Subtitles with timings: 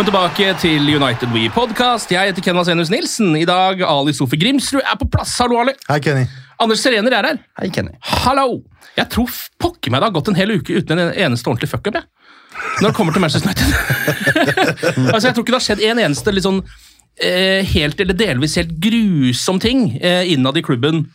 [0.00, 2.08] Velkommen tilbake til United We Podcast.
[2.08, 3.34] Jeg heter Kenvas Enus Nilsen.
[3.36, 5.34] I dag Ali Sofie Grimsrud er på plass.
[5.42, 5.74] Hallo, Ali.
[5.90, 6.22] Hei, Kenny.
[6.56, 7.40] Anders Serener er her.
[7.60, 7.92] Hei, Kenny.
[8.00, 8.62] Hallo!
[8.96, 9.28] Jeg tror
[9.60, 11.98] pokker meg det har gått en hel uke uten en eneste ordentlig fuckup.
[12.80, 13.76] Når det kommer til Manchester United.
[15.12, 16.62] altså, Jeg tror ikke det har skjedd en eneste litt sånn,
[17.20, 21.10] eh, helt eller delvis helt grusom ting eh, innad i klubben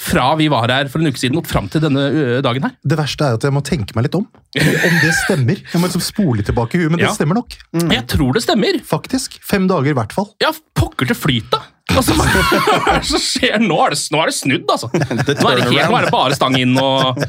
[0.00, 2.02] fra vi var her for en uke siden og fram til denne
[2.44, 2.72] dagen her.
[2.82, 4.24] Det verste er at jeg må tenke meg litt om.
[4.26, 5.60] Om det stemmer.
[5.60, 7.10] Jeg må liksom spole tilbake i huet, men Ja.
[7.10, 7.56] det stemmer nok.
[7.76, 8.80] Jeg tror det stemmer.
[8.86, 9.36] Faktisk.
[9.44, 10.30] Fem dager i hvert fall.
[10.42, 11.60] Ja, pokker til flyt, da!
[11.96, 13.76] Altså, hva er det som skjer nå?
[13.86, 14.90] Er det, nå er det snudd, altså.
[14.94, 17.20] Nå er det, helt, nå er det bare stang inn og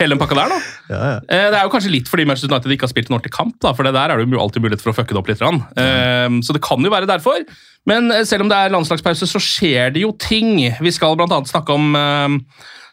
[0.00, 0.58] hele den pakka der, nå.
[0.90, 3.56] Eh, Det er jo kanskje litt fordi Manchester United ikke har spilt en ordentlig kamp,
[3.62, 5.44] da, for det der er det jo alltid mulighet for å fucke det opp litt.
[5.44, 7.44] Eh, Så det kan jo være derfor.
[7.88, 10.56] Men eh, selv om det er landslagspause, så skjer det jo ting.
[10.80, 11.94] Vi skal annet snakke om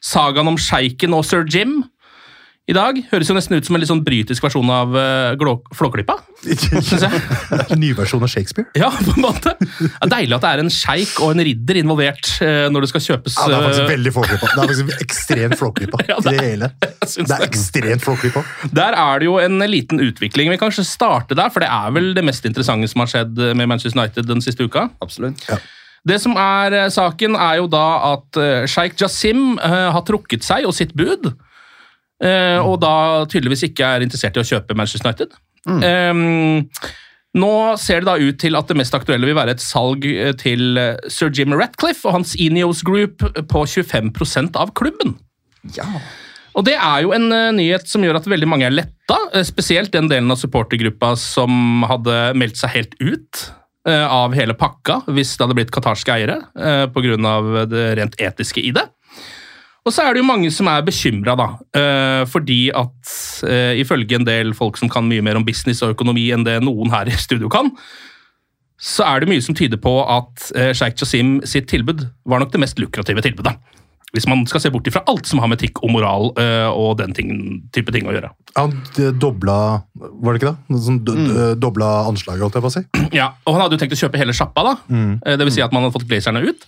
[0.03, 1.79] sagaen om sjeiken og sir Jim.
[2.67, 6.17] I dag høres jo nesten ut som en litt sånn britisk versjon av uh, Flåklypa.
[6.43, 7.21] synes jeg.
[7.79, 8.67] Nyversjon av Shakespeare.
[8.75, 9.53] Ja, på en måte.
[9.61, 12.89] Det er deilig at det er en sjeik og en ridder involvert uh, når det
[12.91, 14.51] skal kjøpes Ja, det er faktisk eh, veldig flåklypa.
[14.51, 16.01] Det er faktisk ekstremt flåklypa.
[16.11, 16.71] Ja, det det hele.
[17.27, 18.43] Det er ekstremt flåklypa.
[18.75, 20.51] Der er det jo en liten utvikling.
[20.51, 23.39] Vi kan kanskje starte der, for det er vel det mest interessante som har skjedd
[23.55, 24.89] med Manchester United den siste uka.
[25.03, 25.39] Absolutt.
[26.07, 30.75] Det som er saken, er jo da at sjeik Jassim eh, har trukket seg og
[30.75, 31.31] sitt bud.
[32.23, 35.35] Eh, Og da tydeligvis ikke er interessert i å kjøpe Manchester United.
[35.67, 36.13] Eh,
[37.37, 40.31] nå ser det da ut til at det mest aktuelle vil være et salg eh,
[40.39, 40.79] til
[41.11, 45.17] sir Jim Ratcliffe og hans Ineos Group på 25% av klubben.
[45.75, 45.87] Ja.
[46.57, 49.17] Og Det er jo en nyhet som gjør at veldig mange er letta.
[49.45, 53.43] spesielt den delen av supportergruppa som hadde meldt seg helt ut
[53.85, 57.63] av hele pakka hvis det hadde blitt qatarske eiere, uh, pga.
[57.69, 58.83] det rent etiske i det.
[59.87, 61.47] Og så er det jo mange som er bekymra, da.
[61.79, 63.13] eh, fordi at
[63.47, 66.59] eh, ifølge en del folk som kan mye mer om business og økonomi enn det
[66.65, 67.71] noen her i studio kan,
[68.77, 72.51] så er det mye som tyder på at uh, Sheikh Jasim sitt tilbud var nok
[72.53, 73.55] det mest lukrative tilbudet.
[74.15, 76.93] Hvis man skal se bort ifra alt som har med etikk og moral eh, og
[77.01, 77.31] den ting,
[77.75, 78.29] type ting å gjøre.
[78.55, 78.71] Han
[79.01, 79.57] eh, dobla
[79.99, 80.77] Var det ikke det?
[80.85, 82.83] Sånn, do, do, dobla anslaget, holdt jeg på å si.
[83.17, 84.73] Ja, og Han hadde jo tenkt å kjøpe hele sjappa, da.
[84.87, 85.11] Mm.
[85.27, 86.63] det vil si at man hadde fått glazerne ut.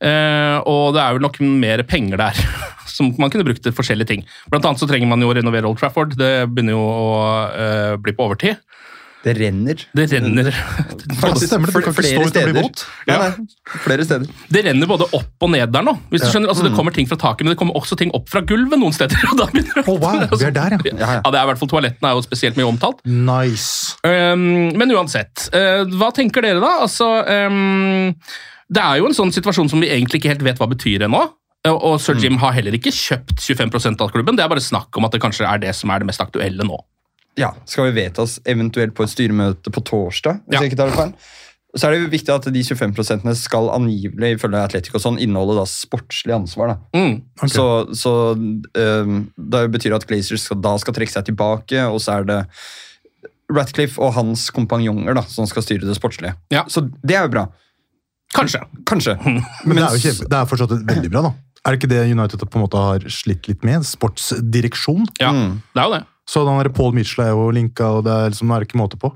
[0.00, 2.38] Eh, og det er vel nok mer penger der
[2.94, 4.26] som man kunne brukt til forskjellige ting.
[4.52, 6.16] Blant annet så trenger man jo å renovere Old Trafford.
[6.18, 7.14] Det begynner jo å
[7.52, 8.60] eh, bli på overtid.
[9.20, 9.76] Det renner.
[9.92, 10.46] Det renner
[11.20, 11.74] Faktisk stemmer det.
[11.74, 12.84] Du kan ikke stå ute og bli våt.
[13.10, 13.28] Nei,
[13.84, 14.30] flere steder.
[14.48, 15.92] Det renner både opp og ned der nå.
[16.12, 18.30] Hvis du skjønner, altså Det kommer ting fra taket, men det kommer også ting opp
[18.32, 19.20] fra gulvet noen steder.
[19.30, 20.80] og da begynner det Å, wow, vi er der, ja.
[20.88, 21.18] Ja, ja.
[21.18, 23.04] Ja, det er i hvert fall Toalettene er jo spesielt mye omtalt.
[23.04, 23.98] Nice.
[24.06, 26.78] Um, men uansett, uh, hva tenker dere da?
[26.86, 28.16] Altså, um,
[28.70, 31.24] det er jo en sånn situasjon som vi egentlig ikke helt vet hva betyr ennå.
[31.68, 34.36] Og- sir Jim har heller ikke kjøpt 25% av klubben.
[34.36, 36.64] Det er bare snakk om at det kanskje er det som er det mest aktuelle
[36.64, 36.78] nå.
[37.36, 40.40] Ja, Skal vi vedtas eventuelt på et styremøte på torsdag?
[40.48, 40.60] hvis Ja.
[40.60, 41.12] jeg ikke tar det feil?
[41.76, 45.54] Så er det jo viktig at de 25 skal angivelig ifølge Atletico og sånn, inneholde
[45.54, 46.66] da sportslig ansvar.
[46.68, 46.98] da.
[46.98, 47.22] Mm.
[47.38, 47.48] okay.
[47.48, 52.18] Så, så um, Det betyr at Glazers skal, da skal trekke seg tilbake, og så
[52.18, 52.46] er det
[53.52, 56.36] Ratcliffe og hans kompanjonger da, som skal styre det sportslige.
[56.54, 56.64] Ja.
[56.70, 57.46] Så det er jo bra.
[58.34, 58.60] Kanskje.
[58.86, 59.16] Kanskje.
[59.66, 61.32] Men det er jo kjempe, det er fortsatt veldig bra, da.
[61.66, 63.82] Er det ikke det United på en måte har slitt litt med?
[63.84, 65.06] Sportsdireksjon.
[65.20, 65.60] Ja, Mm.
[65.74, 66.04] det er jo det.
[66.30, 68.78] Så den der Paul Mitchell er jo linka, og det er liksom, det er ikke
[68.80, 69.10] måte på.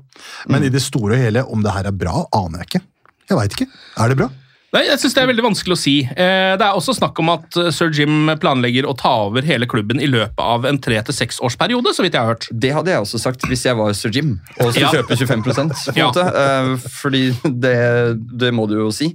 [0.49, 0.65] Men Mm.
[0.67, 2.81] i det store og hele, om det her er bra, aner jeg ikke.
[3.29, 3.67] Jeg veit ikke.
[3.97, 4.29] Er det bra?
[4.73, 5.93] Nei, jeg synes Det er veldig vanskelig å si.
[6.03, 9.67] Eh, Det er også snakk om at eh, sir Jim planlegger å ta over hele
[9.71, 12.49] klubben i løpet av en tre til seks årsperiode, så vidt jeg har hørt.
[12.51, 14.91] Det hadde jeg også sagt hvis jeg var Sir Jim og skulle Ja.
[14.97, 16.09] kjøpe 25 på en Ja.
[16.11, 16.25] måte.
[16.27, 19.13] Eh, Fordi det, det må du jo si.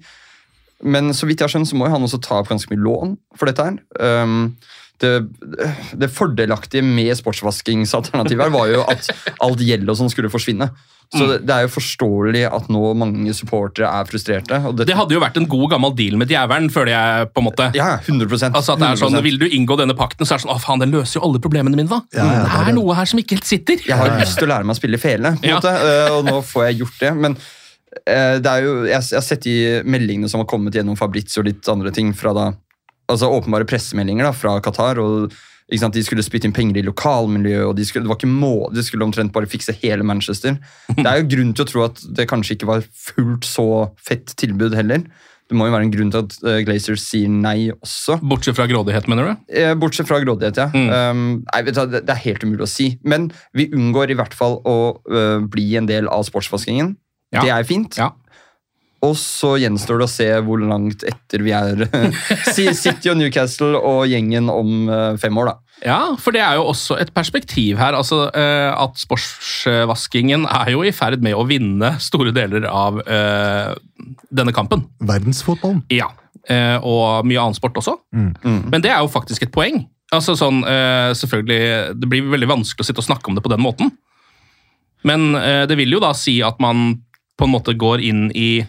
[0.83, 3.19] Men så vidt jeg har skjønt, så må han også ta opp ganske mye lån
[3.37, 3.77] for dette her.
[4.01, 4.57] Um,
[5.01, 5.29] det,
[5.97, 9.11] det fordelaktige med sportsvaskingsalternativet her var jo at
[9.45, 10.71] alt gjeld og sånn skulle forsvinne.
[11.11, 14.61] Så det, det er jo forståelig at nå mange supportere er frustrerte.
[14.69, 17.31] Og Det hadde jo vært en god gammel deal med djevelen, føler jeg.
[17.35, 17.67] på en måte.
[17.75, 19.25] Ja, 100 Altså at det er sånn, 100%.
[19.27, 21.43] Vil du inngå denne pakten, så er det sånn Å, faen, den løser jo alle
[21.43, 21.99] problemene mine, da.
[22.15, 23.83] Ja, ja, det det er er noe her som ikke helt sitter.
[23.83, 26.31] Jeg har lyst til å lære meg å spille fele, på en måte, eh, og
[26.31, 27.13] nå får jeg gjort det.
[27.27, 27.37] Men
[28.07, 29.57] eh, det er jo, jeg, jeg har sett de
[29.91, 32.49] meldingene som har kommet gjennom Fabritz og litt andre ting fra da,
[33.11, 35.03] altså åpenbare pressemeldinger da, fra Qatar.
[35.03, 35.35] og
[35.71, 38.83] De skulle spytte inn penger i lokalmiljøet, og de skulle, det var ikke må, de
[38.83, 40.59] skulle omtrent bare fikse hele Manchester.
[40.91, 43.67] Det er jo grunn til å tro at det kanskje ikke var fullt så
[44.03, 45.07] fett tilbud heller.
[45.51, 48.21] Det må jo være en grunn til at uh, Glazers sier nei også.
[48.23, 49.49] Bortsett fra grådighet, mener du?
[49.51, 50.69] Eh, Bortsett fra grådighet, ja.
[51.11, 52.93] Um, nei, vet du, det, det er helt umulig å si.
[53.03, 54.77] Men vi unngår i hvert fall å
[55.11, 56.95] uh, bli en del av sportsvaskingen.
[57.35, 57.43] Ja.
[57.43, 57.99] Det er fint.
[57.99, 58.13] Ja.
[59.07, 61.87] Og så gjenstår det å se hvor langt etter vi er
[62.53, 65.55] City og Newcastle og gjengen om øh, fem år, da.
[65.81, 67.97] Ja, for det er jo også et perspektiv her.
[67.97, 73.73] altså eh, At sportsvaskingen er jo i ferd med å vinne store deler av eh,
[74.29, 74.85] denne kampen.
[75.01, 75.81] Verdensfotballen.
[75.93, 76.11] Ja,
[76.53, 77.97] eh, Og mye annen sport også.
[78.13, 78.69] Mm.
[78.69, 79.87] Men det er jo faktisk et poeng.
[80.13, 83.53] Altså sånn, eh, selvfølgelig, Det blir veldig vanskelig å sitte og snakke om det på
[83.53, 83.93] den måten.
[85.07, 86.99] Men eh, det vil jo da si at man
[87.41, 88.67] på en måte går inn i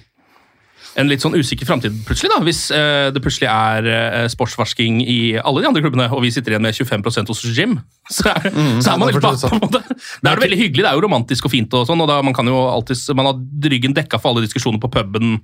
[0.99, 5.19] en litt sånn usikker framtid plutselig, da, hvis eh, det plutselig er eh, sportsvarsking i
[5.39, 7.77] alle de andre klubbene, og vi sitter igjen med 25% hos Jim.
[8.11, 8.49] Så er,
[8.83, 9.79] så er man litt bak, på en måte.
[10.19, 12.17] Da er det veldig hyggelig, det er jo romantisk og fint, og sånn, og da,
[12.25, 15.37] man kan jo alltid, man har ryggen dekka for alle diskusjoner på puben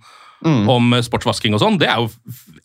[0.43, 1.77] om eh, sportsvasking og sånn.
[1.81, 2.09] Det er jo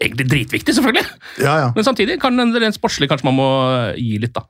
[0.01, 1.07] egentlig dritviktig, selvfølgelig.
[1.45, 1.71] Ja, ja.
[1.77, 3.53] Men samtidig kan rent sportslig kanskje man må
[3.97, 4.45] gi litt, da.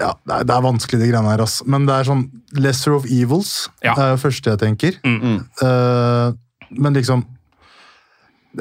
[0.00, 1.44] ja det, er, det er vanskelig, de greiene her.
[1.44, 1.60] Ass.
[1.68, 2.24] Men det er sånn
[2.56, 3.68] Lesser of evils.
[3.82, 3.94] Ja.
[3.94, 4.98] Det er det første jeg tenker.
[5.04, 5.38] Mm.
[5.68, 6.40] Eh,
[6.74, 7.26] men liksom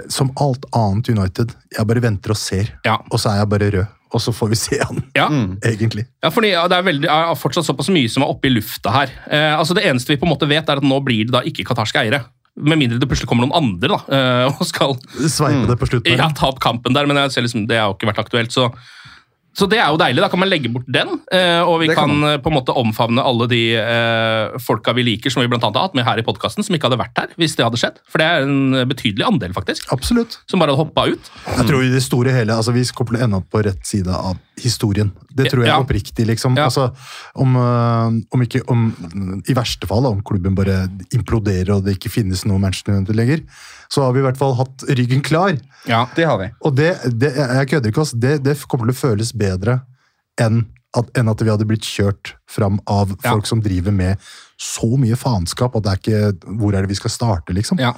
[0.09, 2.71] Som alt annet United, jeg bare venter og ser.
[2.85, 2.97] Ja.
[3.11, 3.87] Og så er jeg bare rød.
[4.13, 5.27] Og så får vi se han, Ja.
[5.65, 6.03] egentlig.
[6.21, 9.09] Ja, fordi Det er, veldig, er fortsatt såpass mye som er oppe i lufta her.
[9.29, 11.41] Eh, altså Det eneste vi på en måte vet, er at nå blir det da
[11.41, 12.23] ikke qatarske eiere.
[12.55, 14.93] Med mindre det plutselig kommer noen andre da, eh, og skal
[15.25, 16.15] Sveipe det på slutten.
[16.17, 18.51] ja, ta opp kampen der, men jeg ser liksom, det har jo ikke vært aktuelt.
[18.53, 18.69] Så,
[19.53, 20.21] så det er jo deilig.
[20.23, 22.73] Da kan man legge bort den, eh, og vi kan kan, eh, på en måte
[22.75, 26.17] omfavne alle de eh, folka vi liker, som vi blant annet har hatt med her
[26.17, 27.99] i podkasten, som ikke hadde vært her hvis det hadde skjedd.
[28.09, 30.39] For det er en betydelig andel, faktisk, Absolutt.
[30.49, 31.29] som bare hadde hoppa ut.
[31.57, 33.85] Jeg tror i det store hele, altså Vi kommer til å ende opp på rett
[33.85, 35.11] side av historien.
[35.33, 35.79] Det tror jeg Ja.
[35.81, 36.25] oppriktig.
[36.27, 36.55] liksom.
[36.57, 36.65] Ja.
[36.65, 36.91] Altså,
[37.35, 42.43] om, om ikke, om, I verste fall, om klubben bare imploderer og det ikke finnes
[42.45, 43.41] noe Manchester United lenger,
[43.89, 45.57] så har vi i hvert fall hatt ryggen klar.
[45.85, 46.07] Ja.
[46.15, 46.49] Det har vi.
[46.65, 48.19] Og det, det jeg kødder ikke, altså.
[48.19, 49.42] Det, det kommer til å føles bedre
[50.41, 50.63] enn
[50.95, 53.31] at, enn at vi hadde blitt kjørt fram av Ja.
[53.31, 54.17] folk som driver med
[54.61, 57.79] så mye faenskap at det er ikke Hvor er det vi skal starte, liksom?
[57.81, 57.93] Ja.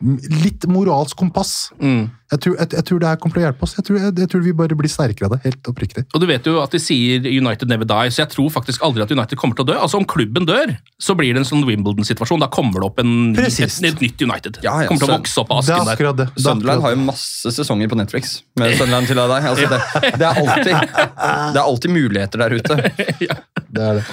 [0.00, 1.70] Litt moralsk kompass.
[1.76, 2.08] Mm.
[2.30, 3.72] Jeg tror, jeg, jeg tror det her kommer til å hjelpe oss.
[3.74, 5.40] Jeg tror, jeg, jeg tror vi bare blir sterkere av det.
[5.48, 6.04] Helt oppriktig.
[6.14, 9.02] Og du vet jo at de sier United never die, så jeg tror faktisk aldri
[9.02, 9.76] at United kommer til å dø.
[9.76, 12.40] Altså Om klubben dør, så blir det en sånn Wimbledon-situasjon.
[12.44, 14.60] Da kommer det opp en, et, et nytt United.
[14.62, 15.98] Ja, ja, kommer til å vokse opp av Det er asken der.
[15.98, 16.28] akkurat det.
[16.30, 18.36] det, er Sunderland har jo masse sesonger på Netflix.
[18.62, 19.50] Med Sunderland til deg.
[19.50, 20.96] Altså, det, det, er alltid,
[21.56, 22.78] det er alltid muligheter der ute.
[22.78, 23.34] det.
[23.76, 24.04] Det, er det.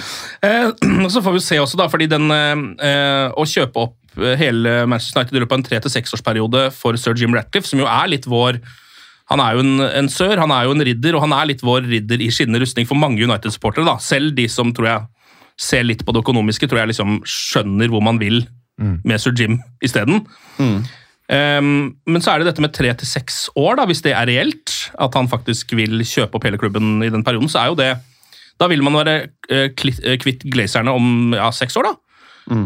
[0.46, 4.36] Eh, så får vi se også, da, fordi den eh, eh, Å kjøpe opp eh,
[4.40, 7.82] hele Manchester United i løpet av en tre til seksårsperiode for sir Jim Ratcliffe, som
[7.82, 8.62] jo er litt vår
[9.28, 11.60] han er jo en, en sør, han er jo en ridder, og han er litt
[11.60, 13.84] vår ridder i skinnende rustning for mange United-supportere.
[13.84, 13.98] da.
[14.00, 15.02] Selv de som tror jeg
[15.60, 18.46] ser litt på det økonomiske, tror jeg liksom skjønner hvor man vil
[18.78, 20.22] med sir Jim isteden.
[21.28, 24.28] Um, men så er det dette med tre til seks år, da, hvis det er
[24.30, 24.72] reelt.
[24.96, 27.50] At han faktisk vil kjøpe opp hele klubben i den perioden.
[27.52, 27.90] så er jo det,
[28.58, 29.16] Da vil man være
[29.50, 31.96] eh, eh, kvitt glazerne om ja, seks år, da.
[32.48, 32.62] Mm.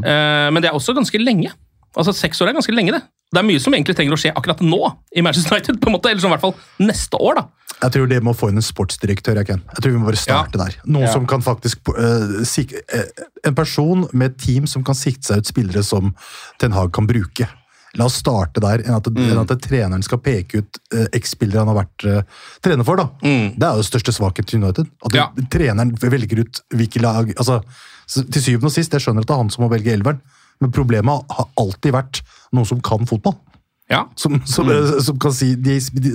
[0.55, 1.51] men det er også ganske lenge.
[1.99, 3.01] Altså Seks år er ganske lenge, det.
[3.33, 4.79] Det er mye som egentlig trenger å skje akkurat nå
[5.17, 5.81] i Manchester United.
[5.81, 7.45] på en måte, Eller som i hvert fall neste år, da.
[7.83, 9.41] Jeg tror det må få inn en sportsdirektør.
[9.41, 9.63] Jeg, Ken.
[9.73, 10.77] jeg tror vi må bare starte der.
[10.87, 11.13] Noen Ja.
[11.13, 15.43] som kan faktisk uh, sik uh, En person med et team som kan sikte seg
[15.43, 16.15] ut spillere som
[16.61, 17.49] Ten Hag kan bruke.
[18.01, 21.69] La oss starte der, enn at, enn at treneren skal peke ut eh, X-spillere han
[21.69, 22.23] har vært eh,
[22.65, 22.97] trener for.
[22.97, 23.09] da.
[23.23, 24.89] Det er jo største svakheten til United.
[25.05, 25.27] At Ja.
[25.53, 27.61] treneren velger ut hvilke lag altså,
[28.13, 30.19] Til syvende og sist, jeg skjønner at det er han som må velge elveren,
[30.61, 32.23] men problemet har alltid vært
[32.53, 33.37] noen som kan fotball.
[33.93, 34.07] Ja.
[34.17, 34.69] Som, som,
[35.05, 36.13] som kan si de, de,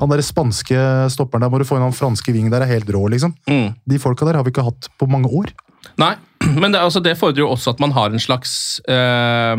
[0.00, 0.76] Han der spanske
[1.12, 3.34] stopperen der, må du få inn han franske vingen der, er helt rå, liksom.
[3.48, 3.74] Mm.
[3.84, 5.52] De folka der har vi ikke hatt på mange år.
[6.00, 6.14] Nei,
[6.62, 9.54] men det, altså, det fordrer jo også at man har en slags eh,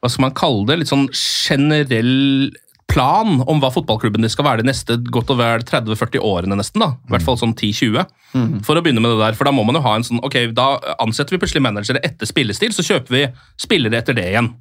[0.00, 0.78] Hva skal man kalle det?
[0.82, 2.52] Litt sånn generell
[2.90, 6.58] plan om hva fotballklubben skal være de neste godt og vel 30-40 årene.
[6.60, 6.92] nesten da.
[7.08, 8.04] I hvert fall sånn 10-20.
[8.66, 10.36] For å begynne med det der, for da må man jo ha en sånn Ok,
[10.54, 13.24] da ansetter vi plutselig managere etter spillestil, så kjøper vi
[13.62, 14.52] spillere etter det igjen.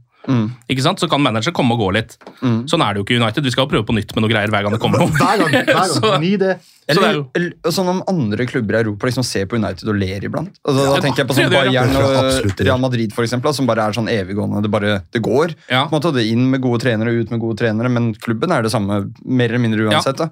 [0.71, 0.99] Ikke sant?
[0.99, 2.17] Så kan manager komme og gå litt.
[2.41, 3.43] Sånn er det jo ikke i United.
[3.43, 5.11] Vi skal jo prøve på nytt med noe greier hver gang det kommer noe.
[5.11, 5.51] Hver gang.
[5.51, 5.89] hver gang.
[5.97, 6.37] Så- Ny.
[6.83, 10.19] Så det jo sånn om andre klubber i Europa liksom ser på United og ler
[10.27, 10.51] iblant.
[10.67, 11.53] Altså, Ja, da tenker jeg på sånn.
[11.53, 12.59] Bayern og.
[12.59, 14.61] Real Madrid, for eksempel, som bare er sånn eviggående.
[14.65, 15.55] Det bare, det går.
[15.71, 15.85] Ja.
[15.91, 18.71] Man tar det inn med gode trenere, ut med gode trenere, men klubben er det
[18.73, 20.17] samme mer eller mindre uansett.
[20.17, 20.29] da.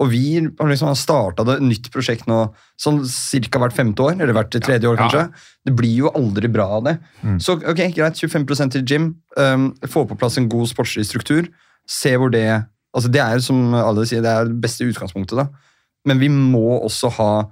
[0.00, 2.46] Og vi har liksom starta et nytt prosjekt nå
[2.80, 3.58] sånn ca.
[3.60, 5.02] hvert femte år, eller hvert tredje år, Ja.
[5.08, 5.24] kanskje.
[5.66, 6.98] Det blir jo aldri bra av det.
[7.38, 9.16] Så ok, greit, 25% til gym.
[9.36, 11.48] Um, få på plass en god sportslig struktur.
[11.86, 15.46] Se hvor det Altså, det er som alle sier, det er det beste utgangspunktet, da.
[16.04, 17.44] Men vi må også ha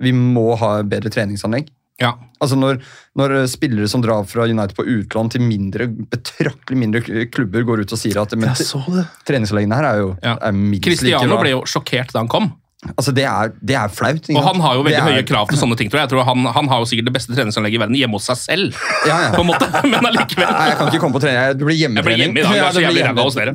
[0.00, 1.68] Vi må ha bedre treningsanlegg.
[2.00, 2.14] Ja.
[2.40, 2.78] Altså når,
[3.20, 7.92] når spillere som drar fra United på utlån til mindre, betraktelig mindre klubber, går ut
[7.92, 10.36] og sier at men, Jeg treningsanleggene her er jo Ja.
[10.40, 11.42] er minst like Cristiano bra.
[11.44, 12.52] ble jo sjokkert da han kom.
[12.96, 14.24] Altså, det er, det er flaut.
[14.32, 16.08] Og han har jo veldig er- høye krav til sånne ting, tror jeg.
[16.08, 18.38] jeg tror han, han har jo sikkert det beste treningsanlegget i verden hjemme hos seg
[18.40, 18.78] selv.
[19.06, 19.30] Ja, ja.
[19.36, 20.48] på en måte, Men allikevel.
[20.48, 21.58] Nei, jeg kan ikke komme på trening.
[21.60, 23.52] Det blir Jeg blir hjemme i dag, Ja, så det blir hjemme- hos dere.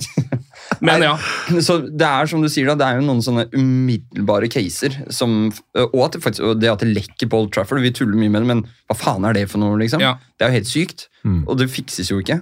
[0.88, 1.14] Men ja.
[1.68, 5.50] Så det er som du sier da, det er jo noen sånne umiddelbare caser som,
[5.78, 8.32] og, at det faktisk, og det at det lekker på Old Trafford, vi tuller mye
[8.34, 10.04] med det, men hva faen er det for noe, liksom?
[10.04, 10.16] Ja.
[10.38, 12.40] Det er jo helt sykt, og det fikses jo ikke.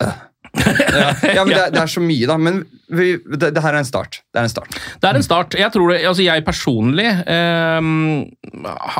[0.00, 0.12] Ja,
[1.36, 2.36] ja, men det, er- det er så mye, da.
[2.40, 4.20] Men vi, det, det her er en start.
[4.32, 4.76] Det er en start.
[5.02, 5.56] Det er en start.
[5.58, 7.88] Jeg tror det, altså jeg personlig eh,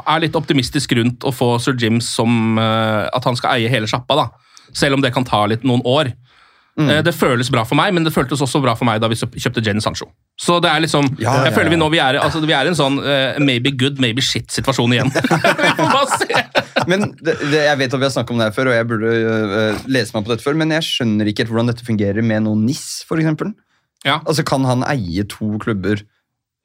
[0.02, 3.88] er litt optimistisk rundt å få sir Jim som eh, at han skal eie hele
[3.90, 4.26] sjappa, da.
[4.76, 6.10] Selv om det kan ta litt noen år.
[6.76, 6.90] Mm.
[6.92, 9.16] Eh, det føles bra for meg, men det føltes også bra for meg da vi
[9.16, 10.10] kjøpte Jane Sancho.
[10.36, 12.68] Så det er liksom, Ja, jeg ja, føler vi nå vi er, altså, vi er
[12.68, 15.12] i en sånn uh, maybe good, maybe shit-situasjon igjen.
[15.62, 16.42] vi får bare se.
[16.90, 18.88] Men det, det, Jeg vet at vi har snakket om det her før, og jeg
[18.90, 22.44] burde uh, lese meg på dette før, men jeg skjønner ikke hvordan dette fungerer med
[22.44, 23.54] noen NIS, for eksempel.
[24.04, 24.20] Ja.
[24.20, 26.04] Altså, Kan han eie to klubber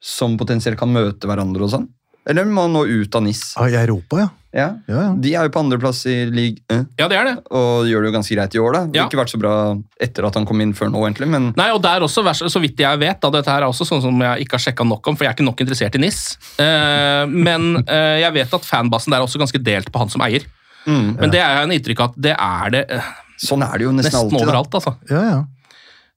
[0.02, 1.88] som potensielt kan møte hverandre og sånn?
[2.28, 3.54] Eller må han nå ut av NIS?
[3.56, 4.30] Ah, I Europa, ja.
[4.52, 4.66] Ja.
[4.86, 5.12] ja, ja.
[5.16, 7.34] De er jo på andreplass i league 1 Ja, det er det.
[7.50, 8.72] og gjør det jo ganske greit i år.
[8.76, 8.80] da.
[8.86, 9.02] Det Ja.
[9.04, 9.52] har ikke vært så bra
[9.98, 12.60] etter at han kom inn før nå, egentlig, men Nei, og der også, vers- så
[12.60, 15.08] vidt jeg vet, da, dette her er også sånn som jeg ikke har sjekka nok
[15.08, 16.36] om, for jeg er ikke nok interessert i NIS.
[16.58, 20.20] Eh, men eh, jeg vet at fanbasen der er også ganske delt på han som
[20.20, 20.44] eier.
[20.86, 23.10] mm, Men det er jeg en inntrykk av at det er det eh,
[23.42, 24.38] sånn er det jo nesten, nesten alltid.
[24.38, 24.44] da.
[24.44, 24.74] overalt.
[24.74, 24.96] altså.
[25.10, 25.44] ja, ja.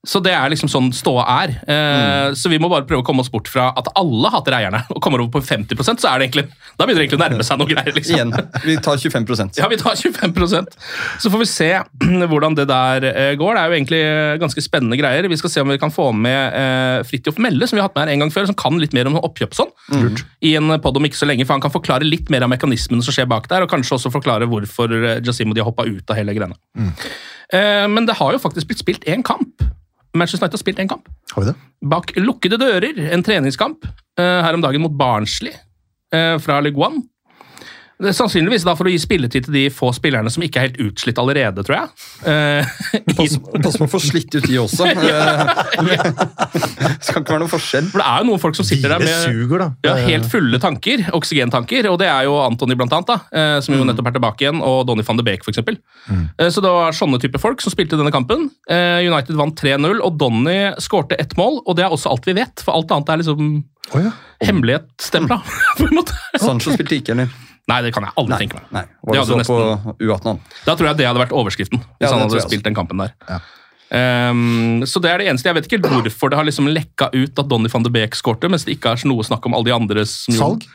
[0.06, 1.54] Så det er liksom sånn ståa er.
[1.68, 4.84] Eh, Så vi må bare prøve å komme oss bort fra at alle hater eierne,
[4.94, 6.46] og kommer over på 50% så er det egentlig,
[6.78, 7.94] da begynner det egentlig å nærme seg noe greier.
[7.96, 8.16] liksom.
[8.16, 8.34] Igjen,
[8.66, 10.78] vi tar 25% Ja, vi tar 25%
[11.24, 11.70] Så får vi se
[12.32, 13.56] hvordan det der eh, går.
[13.58, 14.02] Det er jo egentlig
[14.46, 15.28] ganske spennende greier.
[15.32, 17.98] Vi skal se om vi kan få med eh, Fridtjof Melle, som vi har hatt
[17.98, 19.72] med her en gang før, som kan litt mer om oppkjøp sånn.
[19.92, 20.12] Mm.
[20.46, 23.02] I en pod om ikke så lenge, for han kan forklare litt mer av mekanismene
[23.06, 25.88] som skjer bak der, og kanskje også forklare hvorfor eh, Jazim og de har hoppa
[25.90, 26.58] ut av hele greiene.
[27.54, 29.66] Eh, men det har jo faktisk blitt spilt én kamp.
[30.16, 31.10] Manchester United har spilt én kamp.
[31.36, 31.56] Har vi det?
[31.86, 35.54] Bak lukkede dører, en treningskamp eh, her om dagen mot Barnsley
[36.14, 36.96] eh, fra Ligue One.
[36.96, 37.15] Det er
[38.04, 41.20] sannsynligvis da for å gi spilletid til de få spillerne som ikke er helt utslitt
[41.22, 41.88] allerede, tror jeg.
[42.28, 42.74] Eh,
[43.16, 44.88] Pass, pass på å få slitt ut de også.
[45.86, 47.88] Det skal ikke være noe forskjell.
[47.92, 50.60] for det er jo noen folk som sitter der med suger, ja, er- helt fulle
[50.62, 54.16] tanker, oksygentanker, og det er jo Antony blant annet, da, eh, som jo nettopp er
[54.18, 55.78] tilbake igjen, og Donny van de Beek, eksempel.
[56.12, 58.50] Eh, Så det var sånne type folk som spilte denne kampen.
[58.72, 62.36] Eh, United vant 3-0, og Donny skårte ett mål, og det er også alt vi
[62.38, 64.12] vet, for alt annet er liksom oh, ja.
[64.46, 65.40] hemmelighetsstempla,
[65.80, 66.16] på en måte.
[66.42, 67.34] Sancho spilte ikke, eller?
[67.68, 68.66] Nei, det kan jeg aldri tenke meg.
[68.76, 70.40] Nei, Var det hadde så på U18?
[70.68, 73.14] Da tror jeg det hadde vært overskriften, hvis Ja, han hadde spilt den kampen der.
[73.30, 73.40] Ja.
[73.96, 75.50] Um, så det er det eneste.
[75.50, 78.50] Jeg vet ikke hvorfor det har liksom lekka ut at Donny van de Beek skårte,
[78.52, 80.66] mens det ikke er noe snakk om alle de andre som jo- Salg?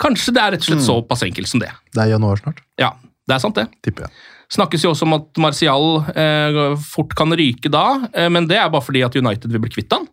[0.00, 1.70] Kanskje det er rett og slett såpass enkelt som det.
[1.94, 2.90] Det er januar snart, Ja,
[3.28, 3.68] det er sant det.
[3.82, 4.10] tipper jeg.
[4.50, 8.68] Snakkes jo også om at Martial eh, fort kan ryke da, eh, men det er
[8.68, 10.06] bare fordi at United vil bli kvitt han.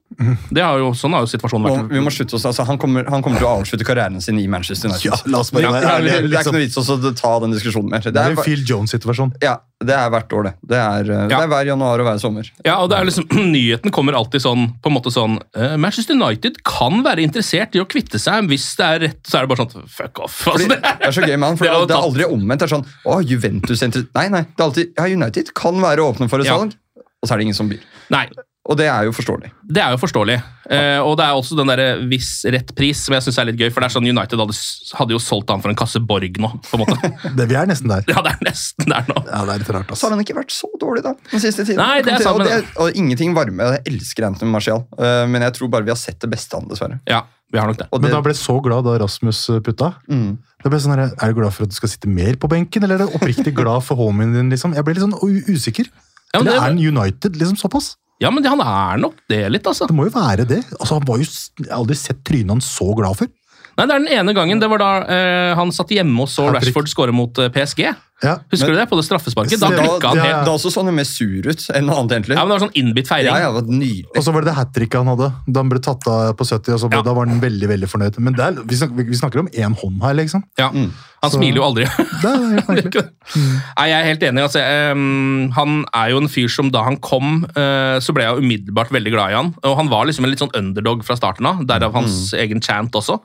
[0.51, 1.91] Det har jo, sånn har jo situasjonen Og vært.
[1.95, 4.47] vi må slutte oss, altså, han, kommer, han kommer til å avslutte karrieren sin i
[4.51, 5.07] Manchester United.
[5.07, 6.55] Ja, la oss bare Ja, være det, er, det er ikke liksom.
[6.57, 8.03] noe vits også å ta den diskusjonen mer.
[8.03, 9.31] Det Det er er, en Phil Jones-situasjon.
[9.41, 10.53] ja, det er hvert år, det.
[10.69, 11.21] Det er, ja.
[11.31, 12.51] det er hver januar og hver sommer.
[12.67, 13.25] Ja, og det er liksom,
[13.55, 17.81] Nyheten kommer alltid sånn på en måte sånn uh, Manchester United kan være interessert i
[17.81, 19.23] å kvitte seg hvis det er rett.
[19.25, 20.43] Så er det bare sånn fuck off.
[20.51, 22.61] Altså, det, det er så gøy med han, for Det det, er aldri omvendt.
[22.61, 26.03] Det er sånn, å, Juventus er Nei, nei, det er alltid ja, United kan være
[26.11, 26.59] åpne for et Ja.
[26.59, 27.81] salg, og så er det ingen som byr.
[28.11, 28.27] nei,
[28.69, 29.49] Og det er jo forståelig.
[29.73, 30.35] Det er jo forståelig.
[30.71, 33.57] Eh, og det er også den der viss rett pris som jeg syns er litt
[33.57, 33.71] gøy.
[33.73, 34.53] For det er sånn United hadde,
[34.99, 37.09] hadde jo solgt han for en kasse Borg nå, på en måte.
[37.39, 38.05] Det, vi er nesten der.
[38.05, 39.17] ja, det er nesten der nå.
[39.25, 41.65] Ja, det er litt rart, Så har han ikke vært så dårlig da, den siste
[41.65, 41.81] tiden.
[41.81, 43.71] Nei, det er sant, og, det, og ingenting varme.
[43.79, 46.61] Jeg elsker Anthony Martial, uh, men jeg tror bare vi har sett det beste av
[46.61, 46.99] han, dessverre.
[47.09, 47.23] Ja.
[47.51, 47.89] Vi har nok det.
[47.91, 49.89] Og Men da ble jeg så glad da Rasmus putta.
[50.07, 50.29] mm.
[50.61, 52.85] Da ble sånn her, Er du glad for at du skal sitte mer på benken,
[52.85, 54.53] eller er du oppriktig glad for homien din?
[54.53, 54.77] liksom?
[54.77, 55.17] Jeg ble litt sånn
[55.49, 55.89] usikker.
[56.31, 57.95] Ja, eller det- er han United liksom såpass?
[58.21, 59.87] Ja, men han er nok det litt, altså.
[59.89, 60.61] Det må jo være det.
[60.77, 63.31] Altså, han var jo, Jeg har aldri sett trynet hans så glad før.
[63.77, 64.59] Nei, det er den ene gangen.
[64.61, 66.49] Det var da eh, han satt hjemme og så.
[66.53, 67.85] Rashford skåre mot eh, PSG.
[68.21, 68.35] Ja.
[68.51, 68.89] Husker Men- du det?
[68.91, 69.57] På det straffesparket.
[69.59, 70.45] Da Det- blikka han ja, helt.
[70.45, 72.35] Da så han jo mer sur ut enn noe annet, egentlig.
[72.37, 73.31] Ja, men Det var sånn innbitt feiring.
[73.33, 74.05] Ja, ja, det var nydelig.
[74.17, 75.29] Og så var det det hat tricket han hadde.
[75.47, 77.01] Da han ble tatt av på 70, og så, Ja.
[77.01, 78.19] da var han veldig veldig fornøyd.
[78.19, 80.43] Men det er, vi, snakker, vi snakker om én hånd her, liksom.
[80.59, 80.69] Ja.
[80.69, 80.91] Mm.
[81.23, 81.85] Han Så- smiler jo aldri.
[82.21, 83.09] Det er helt merkelig.
[83.77, 84.41] Nei, Jeg er helt enig.
[84.45, 88.37] Altså, ehm, han er jo en fyr som da han kom, eh, så ble jeg
[88.37, 89.53] umiddelbart veldig glad i han.
[89.63, 92.91] Og han var liksom en litt sånn underdog fra starten av, derav hans egen chant
[92.93, 93.19] også.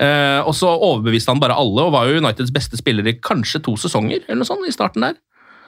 [0.00, 3.62] Eh, og så overbeviste han bare alle, og var jo Uniteds beste spiller i kanskje
[3.64, 5.20] to sesonger eller noe sånt i starten der.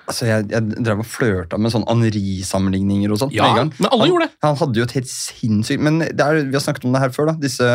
[0.06, 3.32] Altså, jeg, jeg drev og flørta med sånn Henri-sammenligninger og sånn.
[3.34, 4.36] Ja, men alle han, gjorde det.
[4.46, 7.32] Han hadde jo et helt sinnssykt Men er, vi har snakket om det her før,
[7.32, 7.34] da.
[7.42, 7.70] Disse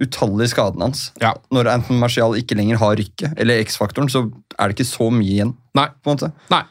[0.00, 1.06] utallige skadene hans.
[1.20, 1.32] Ja.
[1.52, 5.32] Når Anton Martial ikke lenger har rykket, eller X-faktoren, så er det ikke så mye
[5.32, 5.56] igjen.
[5.76, 5.88] Nei.
[6.00, 6.32] på en måte.
[6.52, 6.62] Nei.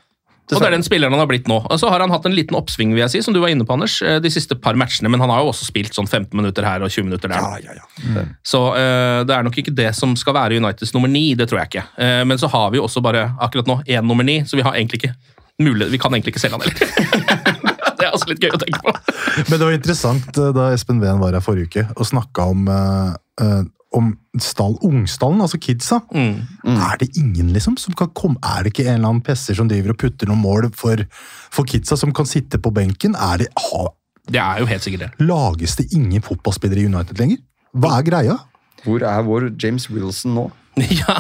[0.51, 1.61] Og det er den spilleren han har blitt nå.
[1.63, 3.65] Og så har han hatt en liten oppsving, vil jeg si, som du var inne
[3.67, 6.35] på, Anders, eh, de siste par matchene, men han har jo også spilt sånn 15
[6.37, 7.39] minutter her og 20 minutter der.
[7.39, 8.25] Ja, ja, ja.
[8.43, 11.63] Så uh, det er nok ikke det som skal være Uniteds nummer ni, det tror
[11.63, 11.85] jeg ikke.
[11.95, 14.65] Uh, men så har vi jo også bare akkurat nå én nummer ni, så vi
[14.67, 15.15] har egentlig ikke
[15.61, 17.41] mulighet, vi kan egentlig ikke selge han heller.
[18.01, 18.95] det er også litt gøy å tenke på.
[19.47, 23.13] Men det var interessant da Espen Ven var her forrige uke og snakka om, uh,
[23.41, 23.61] eh,
[23.93, 25.97] om stall, ungstallen, altså kidsa.
[26.15, 26.37] Mm.
[26.71, 29.67] Er det ingen liksom som kan komme Er det ikke en eller annen pesser som
[29.67, 31.03] driver og putter noen mål for,
[31.51, 33.15] for kidsa, som kan sitte på benken?
[33.19, 33.87] Er det, ha,
[34.31, 35.27] Det er jo helt sikkert det.
[35.27, 37.43] lages det ingen fotballspillere i United lenger?
[37.75, 38.37] Hva er greia?
[38.85, 40.47] Hvor er vår James Wilson nå?
[40.79, 41.13] ja.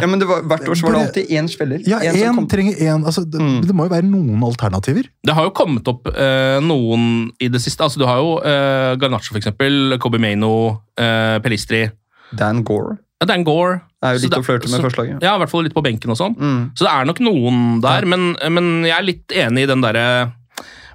[0.00, 1.82] Ja, men det var, Hvert år så var det alltid én spiller.
[1.86, 3.60] Ja, En som kom- trenger en, Altså, det, Mm.
[3.68, 5.04] det må jo være noen alternativer.
[5.22, 7.84] Det har jo kommet opp eh, noen i det siste.
[7.84, 9.98] Altså, du har jo eh, Garnaccio, for eksempel.
[10.00, 11.82] Kobe Maino, eh, Pelistri.
[12.32, 12.98] Dan Gore.
[13.20, 13.82] Ja, Dan Gore.
[14.04, 15.22] Er jo litt det- å flørte med så- forslaget.
[15.22, 16.36] Ja, i hvert fall litt på benken og sånn.
[16.36, 16.70] Mm.
[16.76, 20.32] Så det er nok noen der, men, men jeg er litt enig i den derre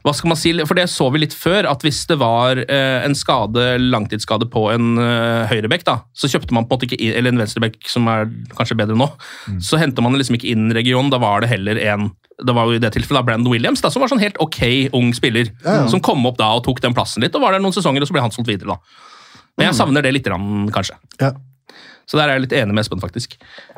[0.06, 3.04] hva skal man si, for Det så vi litt før, at hvis det var eh,
[3.04, 7.02] en skade, langtidsskade på en eh, høyrebekk, da, så kjøpte man på en måte ikke
[7.04, 9.10] inn, eller en venstrebekk som er kanskje bedre nå,
[9.60, 11.12] så henta man liksom ikke inn regionen.
[11.12, 13.90] Da var det heller en det var jo i det tilfellet da Brandon Williams, da,
[13.92, 15.50] som var sånn helt ok ung spiller.
[15.66, 15.88] Ja, ja.
[15.92, 17.36] Som kom opp da og tok den plassen litt.
[17.36, 18.78] og var der noen sesonger, og så ble han solgt videre.
[18.78, 18.78] da.
[19.60, 20.98] Men jeg savner det litt, grann, kanskje.
[21.22, 21.34] Ja.
[22.10, 23.36] Så der er jeg litt enig med Espen, faktisk.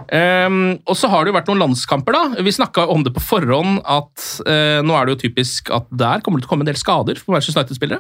[0.08, 2.44] Um, og så har det jo vært noen landskamper, da.
[2.46, 6.24] Vi snakka om det på forhånd, at uh, nå er det jo typisk at der
[6.24, 8.00] kommer det til å komme en del skader for Manchester United-spillere.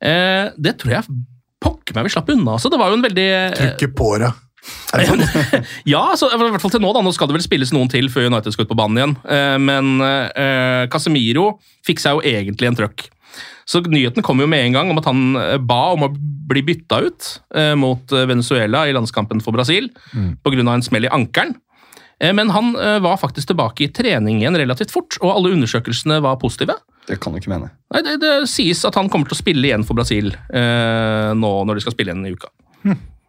[0.00, 1.20] Uh, det tror jeg
[1.62, 2.56] pokker meg vi slapp unna.
[2.56, 2.72] Altså.
[2.72, 4.32] Det var jo en veldig Trykke på det.
[4.94, 5.60] Er det?
[5.92, 6.92] Ja, så, i hvert fall til nå.
[6.94, 9.14] da, Nå skal det vel spilles noen til før United skal ut på banen igjen.
[9.26, 13.08] Eh, men eh, Casemiro fikk seg jo egentlig en trøkk.
[13.68, 16.12] Så nyheten kom jo med en gang om at han eh, ba om å
[16.52, 20.36] bli bytta ut eh, mot eh, Venezuela i landskampen for Brasil Mm.
[20.42, 20.74] pga.
[20.74, 21.54] en smell i ankelen.
[22.20, 26.20] Eh, men han eh, var faktisk tilbake i trening igjen relativt fort, og alle undersøkelsene
[26.22, 26.74] var positive.
[27.08, 27.70] Det kan du ikke mene.
[27.94, 31.52] Nei, det, det sies at han kommer til å spille igjen for Brasil eh, nå
[31.66, 32.50] når de skal spille igjen i uka.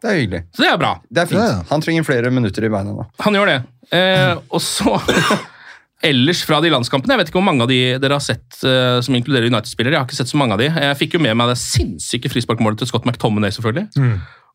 [0.03, 0.41] Det er hyggelig.
[0.51, 0.91] Så det er bra.
[1.09, 1.39] Det er fint.
[1.39, 1.59] Ja, ja.
[1.69, 3.05] Han trenger flere minutter i beina nå.
[3.23, 3.59] Han gjør det.
[3.95, 4.97] Eh, og så
[6.03, 8.99] Ellers fra de landskampene, jeg vet ikke hvor mange av de dere har sett uh,
[9.05, 9.95] som inkluderer United-spillere.
[9.95, 10.67] Jeg har ikke sett så mange av de.
[10.67, 13.87] Jeg fikk jo med meg det sinnssyke frisparkmålet til Scott McTominay, selvfølgelig.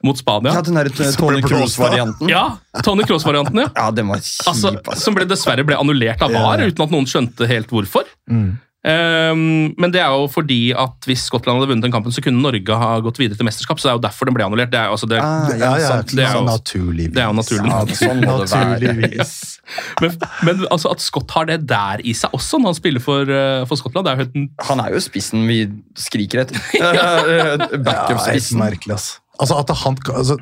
[0.07, 0.53] Mot Spania.
[0.55, 1.41] Ja, den der eh, av.
[1.49, 2.31] Kroos-varianten.
[2.31, 2.45] Ja,
[2.87, 3.71] Tony Cross-varianten, ja.
[3.81, 5.01] Ja, den var kjip, Altså, altså.
[5.01, 8.07] som ble, dessverre ble annullert av VAR, uten at noen skjønte helt hvorfor.
[8.31, 8.53] Mm.
[8.89, 12.41] Ehm, men det er jo fordi at hvis Skottland hadde vunnet den kampen, så kunne
[12.41, 13.77] Norge ha gått videre til mesterskap.
[13.81, 14.71] Så det er jo derfor den ble annullert.
[14.73, 16.15] Det er, jo- altså det, Ah, Ja, ja, sant.
[16.17, 17.13] det er jo- naturligvis.
[17.15, 17.69] det er jo naturlig.
[17.69, 18.73] Ja, sånn må det være.
[18.79, 19.35] Naturligvis.
[20.01, 20.17] men
[20.49, 23.65] men altså, at Scott har det der i seg også, når han spiller for, eh,
[23.69, 25.61] for Skottland, det er jo helt Han er jo spissen vi
[25.95, 26.57] skriker etter.
[27.85, 28.59] Backup-spissen.
[28.59, 29.19] merkelig, ass.
[29.41, 30.39] Altså, at han, altså,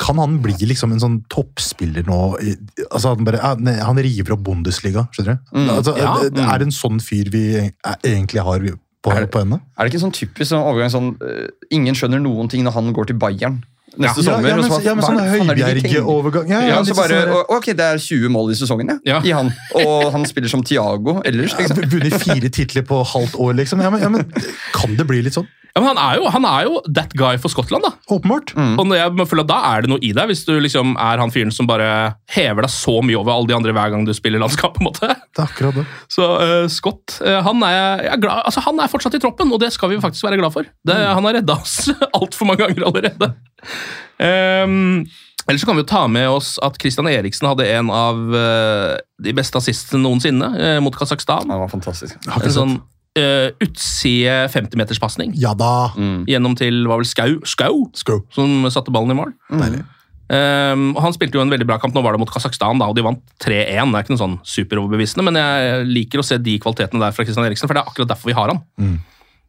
[0.00, 2.20] kan han bli liksom en sånn toppspiller nå?
[2.88, 3.40] Altså, han, bare,
[3.84, 5.50] han river opp Bundesliga, skjønner du?
[5.58, 6.14] Mm, altså, ja.
[6.24, 6.40] mm.
[6.46, 8.64] Er det en sånn fyr vi er, egentlig har
[9.00, 9.60] på, Er på henne?
[9.76, 12.90] Er det ikke sånn typisk sånn overgang sånn eh, Ingen skjønner noen ting når han
[12.96, 13.60] går til Bayern
[14.00, 14.48] neste Ja, sommer?
[14.48, 15.30] ja, og men, så, ja, men sånn er?
[15.36, 16.50] Høibjerg-overgang.
[16.50, 18.98] Ja, Ja, ja, så bare, og, ok, det er 20 mål i sesongen, ja.
[19.16, 19.20] Ja.
[19.24, 19.52] I han.
[19.84, 21.54] Og han spiller som Tiago ellers.
[21.56, 21.84] Ja, Liksom.
[21.92, 23.80] Vunnet fire titler på halvt år, liksom.
[23.84, 24.26] Ja, men, ja, men
[24.74, 25.48] Kan det bli litt sånn?
[25.70, 27.92] Ja, men han er, jo, han er jo that guy for Skottland, da.
[28.10, 28.50] Åpenbart.
[28.58, 28.72] Mm.
[28.80, 31.20] Og når jeg føler at Da er det noe i deg, hvis du liksom er
[31.22, 31.86] han fyren som bare
[32.34, 34.74] hever deg så mye over alle de andre hver gang du spiller landskap.
[34.74, 35.06] på en måte.
[35.30, 35.84] Det er akkurat det.
[36.10, 39.52] Så uh, Scott uh, han, er, jeg er glad, altså, han er fortsatt i troppen,
[39.54, 40.66] og det skal vi faktisk være glad for.
[40.90, 41.76] Det, Han har redda oss
[42.18, 43.30] altfor mange ganger allerede.
[44.20, 45.04] Um,
[45.48, 48.96] Ellers så kan vi jo ta med oss at Christian Eriksen hadde en av eh,
[49.24, 51.50] de beste assistene noensinne eh, mot Kasakhstan.
[51.50, 52.18] Han var fantastisk.
[52.28, 52.80] En sånn.
[53.18, 55.90] Uh, utside 50-meterspasning Ja da!
[56.30, 58.20] gjennom til var vel Skau, Skau Skau.
[58.30, 59.32] som satte ballen i mål.
[59.50, 59.80] Mm.
[60.30, 61.96] Um, Han spilte jo en veldig bra kamp.
[61.96, 63.66] Nå var det mot Kasakhstan, og de vant 3-1.
[63.66, 67.26] Det er ikke noe sånn superoverbevisende, men jeg liker å se de kvalitetene der fra
[67.26, 68.62] Christian Eriksen, for det er akkurat derfor vi har han.
[68.78, 68.92] Ja,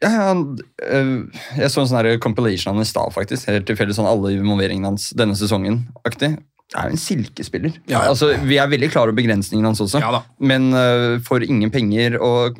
[0.02, 0.46] ja, han,
[0.84, 1.12] øh,
[1.58, 3.48] jeg så en sånn her compilation av ham i stad, faktisk.
[3.52, 6.32] Helt tilfeldig sånn alle involveringene hans denne sesongen-aktig.
[6.72, 7.74] Det er jo en silkespiller.
[7.92, 8.10] Ja, ja.
[8.14, 10.22] Altså, vi er veldig klar over begrensningene hans også, Ja da.
[10.40, 12.58] men øh, for ingen penger og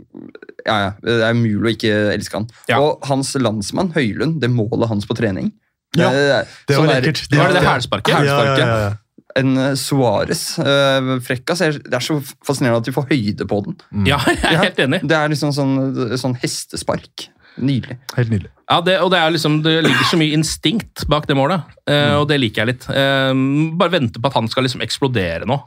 [0.68, 2.50] ja, ja, Det er umulig å ikke elske han.
[2.70, 2.82] Ja.
[2.84, 5.54] Og hans landsmann, Høylund, det målet hans på trening
[5.98, 9.01] Ja, det, Det var sånn der- Det Var det det hælsparket?
[9.40, 11.64] En uh, Suárez uh, frekkas.
[11.82, 13.78] Det er så fascinerende at de får høyde på den.
[14.10, 15.04] Ja, jeg er helt enig.
[15.08, 15.78] Det er liksom sånn,
[16.20, 17.30] sånn hestespark.
[17.60, 17.98] Nydelig.
[18.16, 18.52] Helt nydelig.
[18.72, 22.16] Ja, det, og det, er liksom, det ligger så mye instinkt bak det målet, eh,
[22.16, 22.88] og det liker jeg litt.
[22.88, 23.32] Eh,
[23.78, 25.60] bare vente på at han skal liksom eksplodere nå.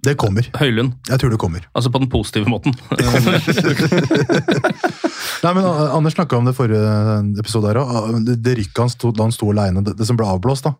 [0.00, 0.46] Det kommer.
[0.56, 0.94] Høylund.
[1.10, 1.66] Jeg tror det kommer.
[1.76, 2.72] Altså på den positive måten.
[5.44, 8.16] Nei, men Anders snakka om det forrige episode her òg.
[8.24, 10.72] Det, det rykket han sto, da han sto alene, det, det som ble avblåst, da.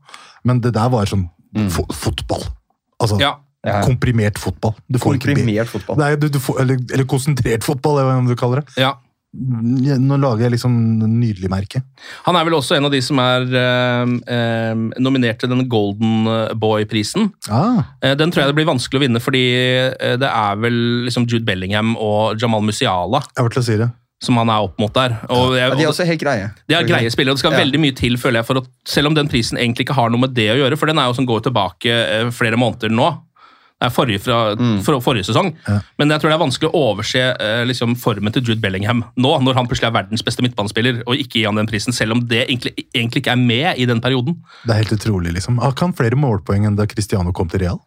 [0.49, 1.29] Men det der var sånn
[1.75, 2.45] fo fotball.
[3.01, 3.35] Altså ja.
[3.67, 3.83] Ja.
[3.85, 4.73] komprimert fotball.
[4.89, 5.99] Du får ikke Komprimert fotball.
[6.01, 8.77] Nei, du, du får, eller, eller konsentrert fotball, eller hva du kaller det.
[8.81, 8.95] ja.
[9.31, 10.73] Nå lager jeg liksom
[11.21, 11.85] nydelig merke.
[12.27, 16.27] Han er vel også en av de som er eh, eh, nominert til den Golden
[16.59, 17.29] Boy-prisen.
[17.47, 19.45] Ah, Eh, den tror jeg det blir vanskelig å vinne, fordi
[19.93, 23.77] eh, det er vel liksom Jude Bellingham og Jamal Musiala jeg var til å si
[23.79, 23.91] det.
[24.21, 25.15] Som han er opp mot der.
[25.33, 26.51] Og jeg, Ja, de er og også helt greie.
[26.69, 27.63] De er greie spillere, og det skal Ja.
[27.65, 30.21] veldig mye til, føler jeg, for at selv om den prisen egentlig ikke har noe
[30.21, 33.11] med det å gjøre, for den er jo som går tilbake eh, flere måneder nå.
[33.81, 34.39] Det er forrige, fra,
[34.85, 35.55] for, forrige sesong.
[35.67, 35.79] Ja.
[35.97, 39.31] Men jeg tror det er vanskelig å overse eh, liksom, formen til Jude Bellingham nå,
[39.41, 42.21] når han plutselig er verdens beste midtbanespiller, og ikke gi han den prisen, selv om
[42.29, 44.37] det egentlig, egentlig ikke er med i den perioden.
[44.67, 45.57] Det er helt utrolig, liksom.
[45.65, 47.81] Har ikke han flere målpoeng enn da Cristiano kom til Real?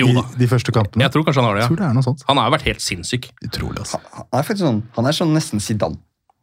[0.00, 0.24] Jo I da.
[0.40, 1.04] de første kampene?
[1.06, 2.24] Jeg tror kanskje han har det, Jeg tror det er noe sånt.
[2.26, 3.28] Han har jo vært helt sinnssyk.
[3.46, 4.00] Utrolig, altså.
[4.10, 6.00] Han er faktisk sånn, han er sånn nesten Zidane.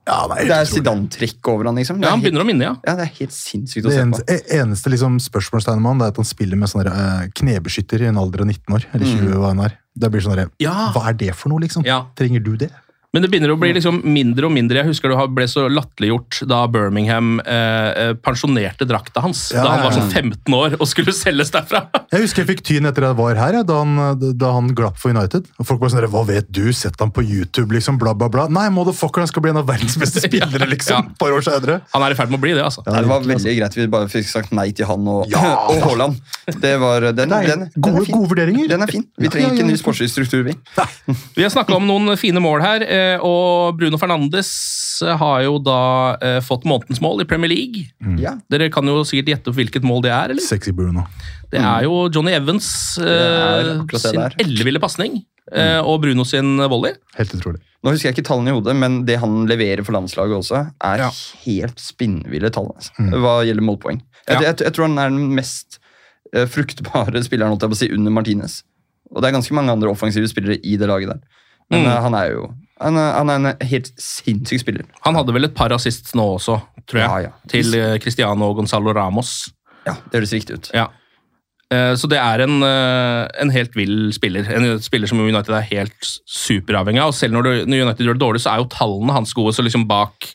[0.08, 0.66] Ja, det er Det er.
[0.66, 2.00] Zidane-trekk over han, liksom.
[2.00, 2.76] Det Ja, han han helt, begynner å minne, ja.
[2.88, 4.08] ja, det er helt sinnssykt å Det se på.
[4.08, 8.02] eneste, eneste liksom spørsmålstegnet med han det er at han spiller med sånne uh, knebeskytter
[8.02, 8.88] i en alder av 19 år.
[8.96, 9.78] Eller 20, hva han er.
[9.94, 10.92] Det blir sånn Ja.
[10.96, 11.86] Hva er det for noe, liksom?
[11.86, 12.06] Ja.
[12.16, 12.72] Trenger du det?
[13.12, 14.80] Men det begynner å bli liksom mindre og mindre.
[14.80, 19.50] Jeg husker det ble så latterliggjort da Birmingham eh, eh, pensjonerte drakta hans.
[19.52, 21.82] Ja, da han var sånn 15 år og skulle selges derfra.
[22.13, 24.95] Jeg husker jeg fikk tyn etter jeg var her, ja, da, han, da han glapp
[25.02, 25.50] for United.
[25.60, 26.69] Og folk bare sånn Hva vet du?
[26.71, 28.00] Sett ham på YouTube, liksom.
[28.00, 28.45] Bla, bla, bla.
[28.47, 30.95] Nei, motherfucker, han skal bli en av verdens beste spillere, liksom.
[30.95, 31.12] Ja.
[31.12, 31.82] Et par år senere.
[31.91, 32.86] Han er i ferd med å bli det, altså.
[32.88, 35.43] Ja, det var veldig greit vi bare fikk sagt nei til han og, Ja.
[35.67, 36.24] og Haaland.
[36.63, 38.15] Det var, den, Nei, den, den, gode- er fin.
[38.21, 38.71] gode vurderinger.
[38.71, 39.04] Den er fin.
[39.19, 40.56] Vi Ja, trenger ja, ikke en ny sportslig struktur, vi.
[41.36, 44.50] Vi har snakka om noen fine mål her, eh, og Bruno Fernandes
[45.22, 45.78] har jo da
[46.22, 47.84] eh, fått månedens mål i Premier League.
[48.22, 48.36] Ja.
[48.52, 50.44] Dere kan jo sikkert gjette hvilket mål det er, eller?
[50.46, 51.08] Sexy Bruno.
[51.52, 52.68] Det er jo Johnny Evans
[53.02, 55.18] Det er eh, det sin elleville pasning
[55.52, 56.94] eh, og Bruno sin volley.
[57.18, 57.60] Helt utrolig.
[57.82, 61.02] Nå husker jeg ikke tallene i hodet, men det han leverer for landslaget også, er
[61.08, 61.10] Ja.
[61.48, 64.04] helt spinnville tall altså, hva gjelder målpoeng.
[64.28, 64.42] Jeg, Ja.
[64.52, 65.80] jeg, jeg tror han er den mest
[66.36, 68.62] eh, fruktbare spilleren holdt jeg på å si, under Martinez.
[69.12, 71.24] Og det er ganske mange andre offensive spillere i det laget der.
[71.72, 71.88] Men Mm.
[71.90, 72.46] eh, han er jo
[72.82, 74.86] han er, han er en helt sinnssyk spiller.
[75.06, 77.32] Han hadde vel et par assist nå også, tror jeg, Ja, ja.
[77.48, 79.36] til Cristiano Cristiano Gonzalo Ramos.
[79.88, 80.72] Ja, Det høres riktig ut.
[80.74, 80.88] Ja.
[81.72, 84.44] Eh, Så det er en, eh, en helt vill spiller.
[84.52, 87.08] En spiller som United er helt superavhengig av.
[87.08, 89.54] Og selv når United gjør det dårlig, så er jo tallene hans gode.
[89.56, 90.34] Så liksom bak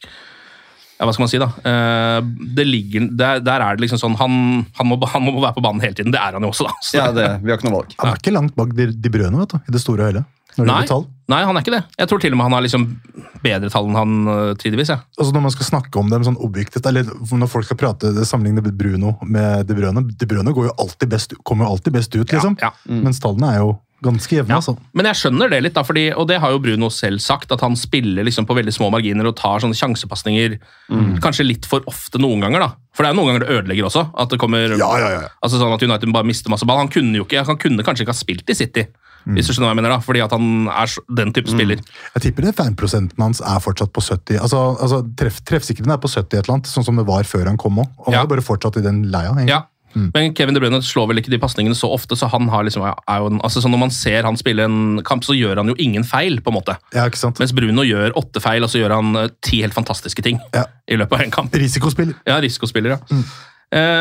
[0.99, 1.49] ja, Hva skal man si, da?
[1.69, 2.21] Eh,
[2.57, 4.39] Det ligger, der, der er det liksom sånn han,
[4.79, 6.13] han, må, han må være på banen hele tiden.
[6.15, 6.73] Det er han jo også, da.
[6.83, 7.93] Så- Ja, det, Vi har ikke noe valg.
[8.01, 9.59] Han er ikke langt bak De, de brødene, vet du.
[9.69, 10.25] I det store og hele.
[10.57, 11.03] Når det Nei, tall.
[11.29, 11.83] nei, han er ikke det.
[12.01, 12.85] Jeg tror til og med han har liksom
[13.45, 14.89] bedre tall enn han eh, tidvis.
[14.89, 14.97] Ja.
[15.21, 18.65] Altså Når man skal snakke om dem sånn objektivt, eller når folk skal prate sammenligne
[18.73, 22.33] Bruno med De Brøne De Brøne går jo alltid best, kommer jo alltid best ut,
[22.33, 22.57] liksom.
[22.63, 23.01] Ja, ja.
[23.05, 23.75] Mens tallene er jo
[24.07, 24.55] ganske jevne.
[24.55, 24.77] Ja, altså.
[24.97, 27.61] Men jeg skjønner det litt, da, fordi, og det har jo Bruno selv sagt, at
[27.67, 30.59] han spiller liksom på veldig små marginer og tar sånne sjansepasninger
[31.23, 32.61] kanskje litt for ofte noen ganger.
[32.61, 32.71] da.
[32.97, 34.07] For det er jo noen ganger det ødelegger også.
[34.17, 35.29] at det kommer, Ja, ja, ja.
[35.43, 36.79] altså sånn at United bare mister masse ball.
[36.79, 38.87] Han kunne jo ikke, han kunne kanskje ikke ha spilt i City,
[39.27, 40.87] hvis du skjønner hva jeg mener da, fordi at han er
[41.19, 41.81] den type spiller.
[42.15, 44.39] Jeg tipper det fanprosenten hans er fortsatt på 70.
[44.39, 47.47] Altså, altså treff, Treffsikkerheten er på 70 et eller annet, sånn som det var før
[47.51, 47.89] han kom òg.
[47.99, 48.21] Og han Ja.
[48.23, 49.33] har bare fortsatt i den leia.
[49.35, 49.49] egentlig.
[49.51, 49.65] Ja.
[50.15, 52.85] Men Kevin De Bruyne slår vel ikke de pasningene så ofte, så han har liksom,
[52.85, 55.73] er jo en, altså sånn når man ser han spille en kamp, så gjør han
[55.73, 56.77] jo ingen feil, på en måte.
[56.95, 57.41] Ja, ikke sant?
[57.41, 60.67] Mens Bruno gjør åtte feil, og så gjør han eh, ti helt fantastiske ting Ja.
[60.89, 61.55] i løpet av en kamp.
[61.57, 62.15] Risikospiller.
[62.29, 62.99] Ja, risikospiller, ja.
[63.11, 63.25] Mm.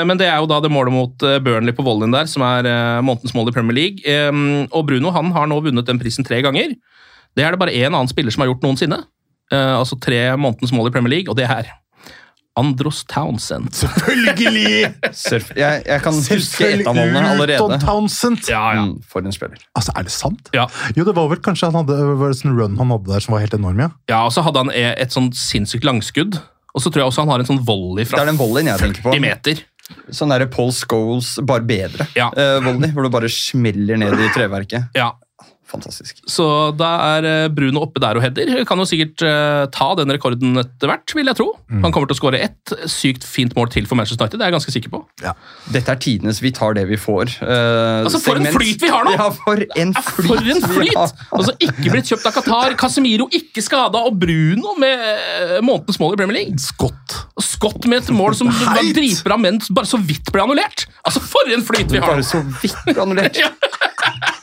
[0.05, 2.67] Men det er jo da det målet mot eh, Burnley på volleyen der, som er
[2.69, 4.03] eh, månedens mål i Premier League.
[4.05, 6.75] Eh, Og Bruno han har nå vunnet den prisen tre ganger.
[7.35, 8.99] Det er det bare én annen spiller som har gjort noensinne.
[9.51, 11.71] Eh, Altså tre månedens mål i Premier League, og det er
[12.55, 13.73] Andros Townsend.
[13.75, 14.93] Selvfølgelig!
[15.11, 15.49] Surf.
[15.59, 17.57] Jeg, jeg kan huske Selvfølgelig allerede.
[17.59, 17.79] Luton.
[17.83, 18.47] Townsend!
[18.49, 18.85] Ja, ja.
[18.85, 19.59] Mm, for en spiller.
[19.75, 20.49] Altså, Er det sant?
[20.55, 20.65] Ja.
[20.95, 23.35] Jo, det var vel kanskje han hadde var det sånn run han hadde der som
[23.35, 23.89] var helt enorm, ja.
[24.11, 26.39] ja, og så hadde han e- et sånn sinnssykt langskudd.
[26.75, 28.67] Og så tror jeg også han har en sånn volley Det fra er den volleyen
[28.73, 29.13] jeg tenker på.
[29.15, 29.61] 40 meter.
[30.15, 32.07] Sånn der Paul Scholes, bare bedre.
[32.17, 32.31] Ja.
[32.33, 34.89] uh, volley, hvor du bare smeller ned i treverket.
[34.97, 35.11] Ja,
[35.71, 36.19] Fantastisk.
[36.29, 36.45] Så
[36.77, 38.51] da er eh, Bruno oppe der og header.
[38.69, 41.47] Kan jo sikkert eh, ta den rekorden etter hvert, vil jeg tro.
[41.71, 44.53] Han kommer til å skåre ett sykt fint mål til for Manchester United, det er
[44.53, 45.01] jeg ganske sikker på.
[45.73, 47.37] Dette er tidenes 'vi tar det vi får'.
[47.41, 49.15] Uh, Altså, for en flyt vi har nå!
[49.17, 50.27] Ja, for en flyt!
[50.29, 51.15] For en flyt!
[51.33, 56.21] Altså, ikke blitt kjøpt av Qatar, Casemiro ikke skada, og Bruno med månedens mål i
[56.21, 56.61] Premier League.
[56.61, 60.85] Skott Scott med et mål som var av dritbra, men bare så vidt ble annullert.
[61.05, 62.15] Altså, for en flyt vi har!
[62.15, 63.39] Bare så vidt annullert.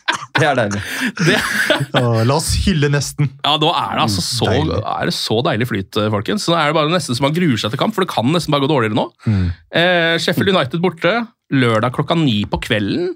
[0.42, 0.82] Det er deilig.
[1.22, 1.38] Det,
[2.28, 3.30] la oss hylle nesten.
[3.44, 4.78] ja, da er det altså så, Deilig.
[4.96, 6.46] er det så deilig flyt, eh, folkens.
[6.48, 8.26] Så nå er det bare nesten så man gruer seg til kamp, for det kan
[8.34, 9.06] nesten bare gå dårligere nå.
[9.70, 11.14] Eh, Sheffield United borte,
[11.54, 13.12] lørdag klokka ni på kvelden.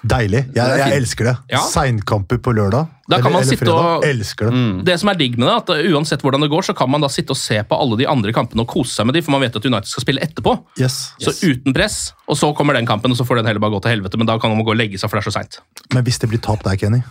[0.00, 0.46] Deilig.
[0.56, 1.36] Jeg, jeg elsker det.
[1.52, 1.60] Ja.
[1.68, 2.88] Seinkamper på lørdag.
[3.10, 3.74] Da kan man sitte fredag.
[3.98, 4.84] og- Elsker det.
[4.86, 7.00] Det som er digg med det, at uh, uansett hvordan det går, så kan man
[7.02, 9.32] da sitte og se på alle de andre kampene og kose seg med de, for
[9.34, 10.54] man vet at United skal spille etterpå.
[10.78, 11.12] Yes.
[11.18, 13.82] Så uten press, og så kommer den kampen, og så får den heller bare gå
[13.82, 15.58] til helvete, men da kan man gå og legge seg, for det er så seint.
[15.92, 17.02] Men hvis det blir tap der, Kenny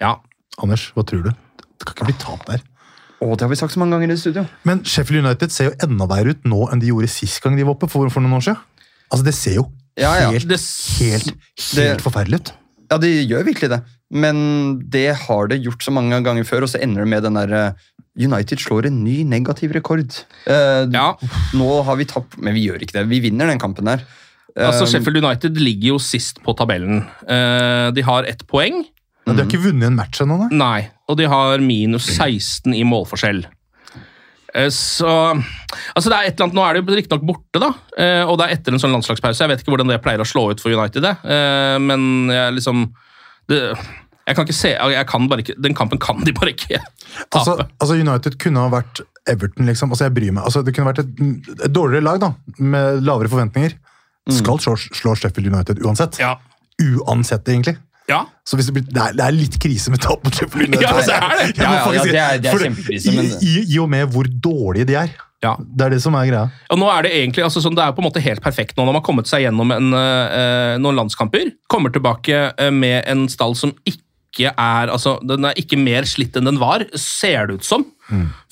[0.00, 0.16] Ja.
[0.62, 1.30] Anders, hva tror du?
[1.30, 2.62] Det kan ikke bli tap der.
[3.18, 4.46] Å, det har vi sagt så mange ganger i studio.
[4.64, 7.64] Men Sheffield United ser jo enda verre ut nå enn de gjorde sist gang de
[7.66, 7.88] var oppe.
[7.90, 8.58] for, for noen år siden.
[9.10, 9.64] Altså, Det ser jo
[9.98, 10.30] Ja, ja.
[10.30, 10.60] helt, Det,
[11.00, 12.52] helt, helt Det- forferdelig ut.
[12.90, 13.80] Ja, de gjør virkelig det.
[14.10, 14.38] Men
[14.88, 17.52] det har det gjort så mange ganger før, og så ender det med den der
[17.52, 20.14] eh, United slår en ny negativ rekord.
[20.48, 21.10] Eh, ja,
[21.54, 23.04] Nå har vi tapt Men vi gjør ikke det.
[23.12, 24.04] Vi vinner den kampen der.
[24.56, 27.04] altså Eh, Sheffield United ligger jo sist på tabellen.
[27.28, 28.84] Eh, De har ett poeng.
[29.26, 30.48] Men De har ikke vunnet en match ennå, nei.
[30.56, 33.44] Nei, og de har minus 16 i målforskjell.
[34.54, 35.06] Eh, Så
[35.94, 38.38] Altså, det er et eller annet, Nå er det jo riktignok borte, da, eh, og
[38.40, 39.44] det er etter en sånn landslagspause.
[39.44, 41.12] Jeg vet ikke hvordan det pleier å slå ut for United, det.
[41.28, 42.88] Eh, men jeg liksom
[43.48, 43.60] det,
[44.28, 46.84] Jeg kan ikke se jeg kan bare ikke, Den kampen kan de bare ikke tape.
[47.32, 49.90] Altså, altså United kunne ha vært Everton, liksom.
[49.92, 50.44] Altså, jeg bryr meg.
[50.44, 53.74] Altså, det kunne vært et, et dårligere lag, da, med lavere forventninger.
[54.30, 56.18] Skal slå, slå Sheffield United uansett.
[56.20, 56.34] ja.
[56.80, 57.76] Uansett, egentlig.
[58.08, 58.20] ja.
[58.46, 60.84] Så hvis det, blir, det, er, det er litt krise med tap mot Sheffield United.
[60.84, 61.56] Ja, det er det.
[61.58, 64.28] Ja, ja, ja, det er- det er kjempekrise, men- I, i, I og med hvor
[64.44, 65.08] dårlige de er.
[65.44, 65.54] Ja.
[65.60, 66.48] Det er det som er greia.
[66.74, 68.82] Og nå er Det egentlig, altså sånn, det er på en måte helt perfekt nå
[68.82, 71.52] når man har kommet seg gjennom en, eh, noen landskamper.
[71.70, 76.36] Kommer tilbake eh, med en stall som ikke er altså, Den er ikke mer slitt
[76.36, 77.86] enn den var, ser det ut som.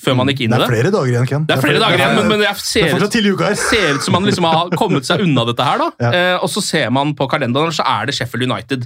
[0.01, 1.45] Før man gikk inn i Det Det er flere dager igjen, Ken.
[1.47, 4.13] Det er flere dager igjen, men, men jeg det er ser, uka ser ut som
[4.13, 5.81] man liksom har kommet seg unna dette her.
[5.81, 5.87] da.
[6.01, 6.11] Ja.
[6.13, 8.85] Eh, og så ser man på kalenderen, så er det Sheffield United.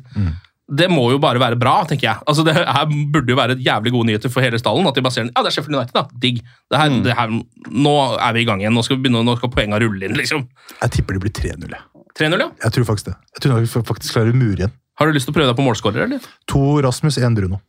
[0.72, 2.24] Det må jo bare være bra, tenker jeg.
[2.32, 4.88] Altså Det her burde jo være et jævlig gode nyheter for hele stallen.
[4.88, 6.06] At de bare ser ja, det er Sheffield United, da.
[6.24, 6.38] Digg.
[6.72, 7.34] Det her, det her,
[7.72, 8.74] nå er vi i gang igjen.
[8.78, 10.46] Nå skal vi begynne, nå skal poengene rulle inn, liksom.
[10.80, 11.76] Jeg tipper det blir 3-0.
[12.16, 12.48] 3-0, ja.
[12.64, 13.18] Jeg tror faktisk det.
[13.36, 14.74] Jeg tror vi faktisk klarer å mure igjen.
[15.02, 16.32] Har du lyst til å prøve deg på målskårer, eller?
[16.54, 17.60] To Rasmus, én Bruno.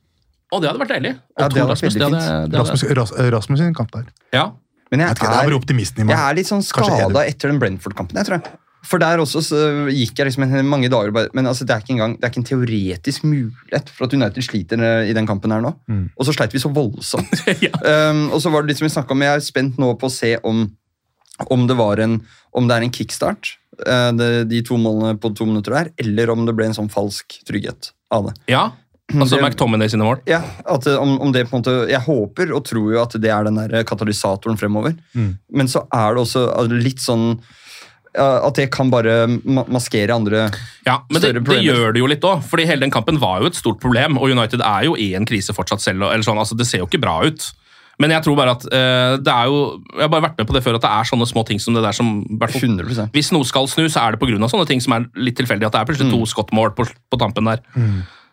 [0.52, 1.12] Å, det hadde vært deilig.
[1.16, 4.06] Ja, det hadde vært Rasmus, veldig hadde- Rasmus, Ras, Rasmus en kamp der.
[4.36, 4.50] Ja.
[4.92, 7.58] Men Jeg jeg ikke, er bare optimisten i jeg er litt sånn skada etter den
[7.62, 8.18] Brentford-kampen.
[8.20, 8.52] jeg tror jeg.
[8.86, 9.58] For der også så
[9.94, 12.42] gikk jeg liksom mange dager bare, Men altså, det er ikke engang, det er ikke
[12.42, 15.74] en teoretisk mulighet for at United sliter eh, i den kampen her nå.
[15.86, 16.04] Mm.
[16.16, 17.44] Og så sleit vi så voldsomt.
[17.66, 17.72] ja.
[18.10, 20.10] um, og så var det litt som vi snakket om, Jeg er spent nå på
[20.10, 20.66] å se om,
[21.46, 22.20] om, det, var en,
[22.58, 23.54] om det er en kickstart,
[23.86, 26.92] eh, det, de to målene på to minutter der, eller om det ble en sånn
[26.92, 28.38] falsk trygghet av det.
[28.56, 28.70] ja.
[29.20, 30.22] Altså McTominay sine mål.
[30.30, 33.16] Ja, at eh, om, om det på en måte, Jeg håper og tror jo at
[33.20, 34.94] det er den der katalysatoren fremover.
[35.12, 35.34] Mm.
[35.52, 37.34] Men så er det også eh, litt sånn
[38.18, 39.26] at det kan bare
[39.72, 40.42] maskere andre
[40.86, 41.64] Ja, men det, Større det problemer.
[41.64, 42.42] gjør det jo litt òg.
[42.44, 45.24] fordi hele den kampen var jo et stort problem, og United er jo i en
[45.24, 46.02] krise fortsatt selv.
[46.10, 47.52] Eller sånn, altså Det ser jo ikke bra ut.
[48.00, 49.58] Men jeg tror bare at uh, det er jo
[49.94, 51.74] Jeg har bare vært med på det før, at det er sånne små ting som
[51.76, 54.48] det der som i hvert fall- 100 Hvis noe skal snu, så er det pga.
[54.48, 55.66] sånne ting som er litt tilfeldig.
[55.68, 57.60] At det er plutselig to skottmål på, på tampen der.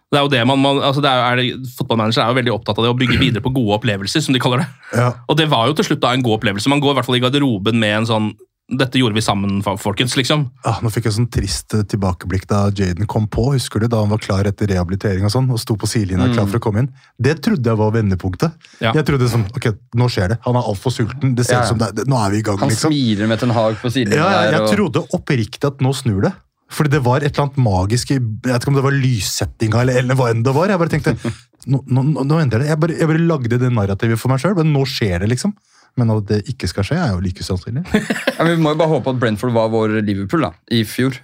[0.10, 2.54] Det er jo det man, man altså det er, er det, Fotballmanager er jo veldig
[2.56, 4.70] opptatt av det å bygge videre på gode opplevelser, som de kaller det.
[4.98, 5.12] Ja.
[5.30, 6.72] Og det var jo til slutt da en god opplevelse.
[6.72, 8.32] Man går i hvert fall i garderoben med en sånn
[8.70, 10.44] Dette gjorde vi sammen, folkens, liksom.
[10.66, 13.48] Ja, nå fikk jeg sånn trist eh, tilbakeblikk da Jaden kom på.
[13.56, 16.46] Husker du da han var klar etter rehabilitering og sånn, og sto på sidelinja klar
[16.52, 16.90] for å komme inn?
[17.18, 18.54] Det trodde jeg var vendepunktet.
[18.84, 18.92] Ja.
[18.94, 20.38] Jeg trodde sånn, ok, nå skjer det.
[20.46, 21.34] Han er altfor sulten.
[21.40, 21.72] Det ser Ja, ut ja.
[21.72, 22.94] som det, det, nå er vi i gang, Han liksom.
[22.94, 24.22] smiler med Ten Hag på sidelinja.
[24.30, 26.34] Ja, jeg og- trodde oppriktig at nå snur det.
[26.70, 29.82] Fordi det var et eller annet magisk i Jeg vet ikke om det var lyssettinga
[29.82, 30.70] eller, eller hva enn det var.
[30.70, 31.16] Jeg bare tenkte
[31.74, 32.70] nå, nå, nå endrer det.
[32.70, 35.58] Jeg bare, jeg bare lagde det narrativet for meg sjøl, men nå skjer det, liksom.
[36.00, 37.84] Men at det ikke skal skje, er jo like sannsynlig.
[38.40, 41.18] Ja, vi må jo bare håpe at Brentford var vår Liverpool da, i fjor.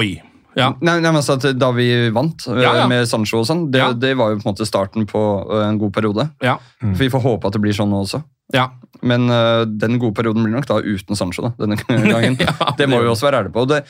[0.00, 0.14] Oi.
[0.56, 0.66] Ja.
[0.84, 2.84] Nei, nei, men altså at Da vi vant eh, Ja, ja.
[2.90, 3.86] med Sancho og sånn, det, Ja.
[3.96, 6.26] det var jo på en måte starten på eh, en god periode.
[6.44, 6.58] Ja.
[6.82, 8.20] For Vi får håpe at det blir sånn nå også.
[8.52, 8.70] ja.
[9.02, 12.36] Men uh, den gode perioden blir nok da uten Sancho da, denne gangen.
[12.44, 13.64] Ja, det må det- vi også være ærlige på.
[13.64, 13.80] Og det,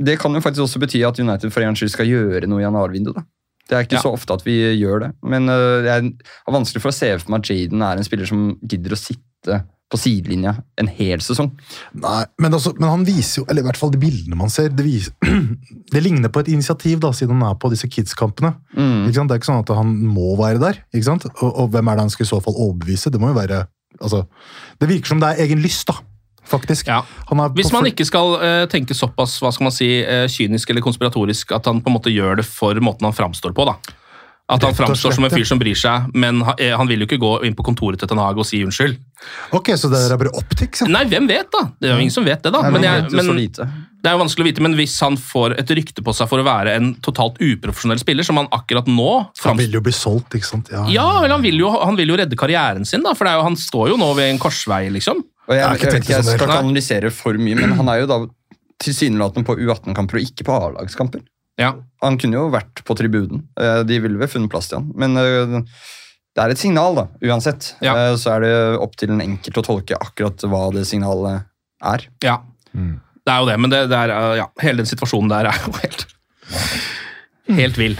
[0.00, 2.64] det kan jo faktisk også bety at United for en skyld skal gjøre noe i
[2.64, 3.20] januarvinduet.
[3.20, 3.22] da.
[3.70, 4.02] Det er ikke Ja.
[4.02, 5.10] så ofte at vi gjør det.
[5.22, 6.14] Men eh, jeg
[6.46, 8.98] har vanskelig for å se for meg at Jaden er en spiller som gidder å
[8.98, 11.48] sitte på sidelinja en hel sesong.
[11.98, 14.68] Nei, men, altså, men han viser jo, eller i hvert fall de bildene man ser,
[14.70, 15.14] det, viser,
[15.94, 18.52] det ligner på et initiativ, da, siden han er på disse Kids-kampene.
[18.76, 19.08] Mm.
[19.10, 20.78] Det er ikke sånn at han må være der.
[20.94, 21.26] ikke sant?
[21.40, 23.10] Og, og hvem er det han skal i så fall overbevise?
[23.10, 23.64] Det må jo være,
[24.00, 24.24] altså,
[24.78, 25.98] det virker som det er egen lyst, da,
[26.50, 26.90] faktisk.
[26.90, 27.02] Ja.
[27.30, 30.70] Han er Hvis man ikke skal uh, tenke såpass hva skal man si, uh, kynisk
[30.70, 33.68] eller konspiratorisk at han på en måte gjør det for måten han framstår på.
[33.70, 33.78] da.
[34.50, 37.20] At han framstår som en fyr som bryr seg, men eh, han vil jo ikke
[37.22, 38.96] gå inn på kontoret til Ten Hag og si unnskyld.
[39.54, 40.88] Ok, så det er bare optics, ja.
[40.90, 41.68] Nei, hvem vet, da?
[41.78, 42.64] Det er jo ingen som vet det, da.
[42.66, 43.78] Nei, Men, jeg, men.
[44.00, 46.42] Det er jo vanskelig å vite, men hvis han får et rykte på seg for
[46.42, 49.10] å være en totalt uprofesjonell spiller, som han akkurat nå
[49.44, 50.72] Han vil jo bli solgt, ikke sant?
[50.72, 53.36] Ja, Ja, eller han vil, jo, han vil jo redde karrieren sin, da, for det
[53.36, 55.22] er jo, han står jo nå ved en korsvei, liksom.
[55.48, 57.88] Og jeg, Jeg jeg, vet ikke, jeg sånn skal ikke analysere for mye, men han
[57.90, 58.18] er jo da
[58.80, 61.24] tilsynelatende på U18-kamper og ikke på A-lagskamper.
[61.60, 61.74] Ja.
[62.04, 63.42] Han kunne jo vært på tribunen.
[63.60, 64.86] Eh, De ville vel funnet plass til han.
[64.96, 65.58] Men eh,
[66.36, 67.74] det er et signal, da, uansett.
[67.84, 67.92] Ja.
[68.12, 71.44] Eh, Så er det opp til den enkelte å tolke akkurat hva det signalet
[71.82, 72.06] er.
[72.24, 72.38] Ja.
[72.72, 75.74] Det er jo det, men det, det er, ja, hele den situasjonen der er jo
[75.82, 76.06] helt,
[77.58, 77.98] helt vill.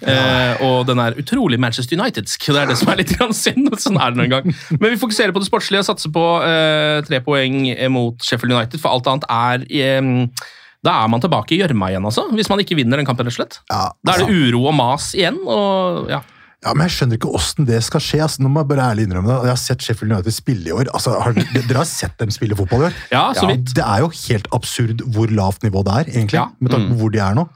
[0.00, 2.46] Eh, og den er utrolig Manchester Unitedsk.
[2.52, 3.72] Det er det som er litt synd.
[3.82, 4.54] Sånn er det noen gang.
[4.78, 8.78] Men vi fokuserer på det sportslige og satser på eh, tre poeng mot Sheffield United,
[8.82, 10.48] for alt annet er eh,
[10.86, 12.28] Da er man tilbake i gjørma igjen, altså.
[12.38, 13.60] Hvis man ikke vinner den kampen, rett og slett.
[13.70, 15.40] Ja, Da er altså, det uro og mas igjen.
[15.44, 16.20] og ja.
[16.62, 18.22] ja, men Jeg skjønner ikke åssen det skal skje.
[18.28, 19.38] Altså, nå må jeg bare ærlig innrømme det.
[19.50, 20.92] Jeg har sett Sheffield United spille i år.
[20.94, 23.00] Altså, har, dere har sett dem spille fotball i år?
[23.10, 23.74] Ja, så vidt.
[23.74, 26.38] Det er jo helt absurd hvor lavt nivå det er, egentlig.
[26.38, 26.46] Ja.
[26.62, 27.48] Med tanke på hvor de er nå.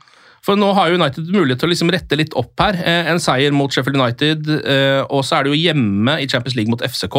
[0.43, 2.79] For nå har United mulighet til å liksom rette litt opp her.
[2.83, 6.59] Eh, en seier mot Sheffield United, eh, og så er det jo hjemme i Champions
[6.59, 7.19] League mot FCK,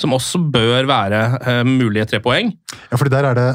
[0.00, 2.48] som også bør være eh, mulige tre poeng.
[2.88, 3.50] Ja, fordi der er det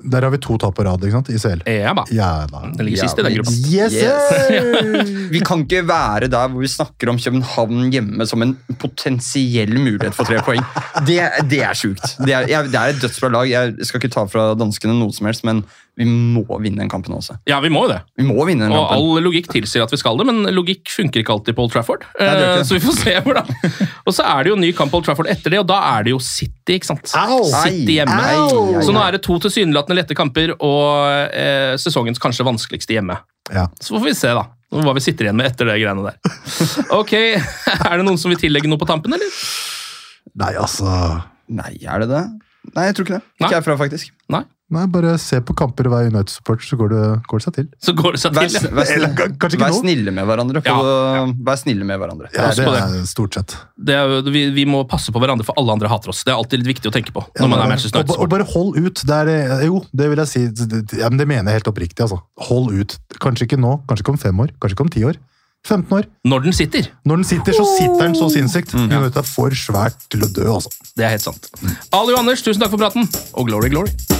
[0.00, 1.28] Der har vi to tap på rad, ikke sant?
[1.28, 1.60] I CL.
[1.68, 2.06] Ja, da.
[2.08, 2.62] Ja da.
[2.72, 3.52] Den ligger sist i den gruppa.
[3.68, 5.10] Yes, yes.
[5.34, 10.16] Vi kan ikke være der hvor vi snakker om København hjemme som en potensiell mulighet
[10.16, 10.64] for tre poeng.
[11.04, 11.20] Det,
[11.52, 12.16] det er sjukt.
[12.16, 13.52] Det er, jeg, det er et dødsbra lag.
[13.52, 15.60] Jeg skal ikke ta fra danskene noe som helst, men
[15.98, 17.34] vi må vinne den kampen også.
[17.50, 17.98] Ja, vi må jo det.
[18.16, 18.96] Vi må vinne den Og kampen.
[19.16, 22.06] all logikk tilsier at vi skal det, men logikk funker ikke alltid på Old Trafford.
[22.14, 22.66] ikke Eh, det.
[22.68, 23.50] Så vi får se hvordan.
[24.06, 26.06] Og så er det jo ny kamp på Old Trafford etter det, og da er
[26.06, 27.12] det jo City, ikke sant?
[27.20, 27.42] Au!
[27.50, 28.16] City hjemme.
[28.16, 28.80] Ai.
[28.86, 33.18] Så nå er det to tilsynelatende lette kamper og eh, sesongens kanskje vanskeligste hjemme.
[33.52, 33.66] Ja.
[33.82, 34.46] Så får vi se, da.
[34.70, 36.16] Hva vi sitter igjen med etter det greiene der.
[37.00, 39.26] Ok, Er det noen som vil tillegge noe på tampen, eller?
[40.38, 40.86] Nei, altså
[41.50, 42.22] Nei, er det det?
[42.76, 43.24] Nei, jeg tror ikke det.
[43.40, 43.48] Nei.
[43.48, 44.12] Ikke herfra, faktisk.
[44.30, 44.44] Nei?
[44.70, 47.64] Nei, Bare se på kamper og vær United-supporter, så går det, går det seg til.
[47.82, 48.54] Så går det seg Vær, til.
[48.54, 48.70] ja.
[48.78, 50.62] vær, Eller sn- k- kanskje ikke vær snille med hverandre.
[50.64, 50.74] Ja,
[51.16, 52.28] Ja, Vær snille med hverandre.
[52.34, 53.00] Ja, det er det.
[53.00, 53.56] er stort sett.
[53.76, 56.22] Det er, vi, vi må passe på hverandre, for alle andre hater oss.
[56.22, 57.24] Det er alltid litt viktig å tenke på.
[57.40, 59.02] når man er Manchester og, og bare hold ut.
[59.10, 60.46] Det er, eh, jo, det vil jeg si.
[60.54, 62.00] Det- Ja, men det mener jeg helt oppriktig.
[62.06, 62.20] altså.
[62.46, 62.96] Hold ut.
[63.18, 65.18] Kanskje ikke nå, kanskje ikke om fem år, kanskje ikke om ti år.
[65.66, 66.06] 15 år.
[66.24, 66.86] Når den sitter.
[67.04, 68.72] Når den sitter, så sitter den så sinnssykt.
[68.72, 68.86] Mm.
[68.96, 70.70] United er for svært til å dø, altså.
[70.96, 71.50] Det er helt sant.
[71.92, 73.04] Ali og Anders, tusen takk for praten,
[73.34, 74.19] og glory, glory.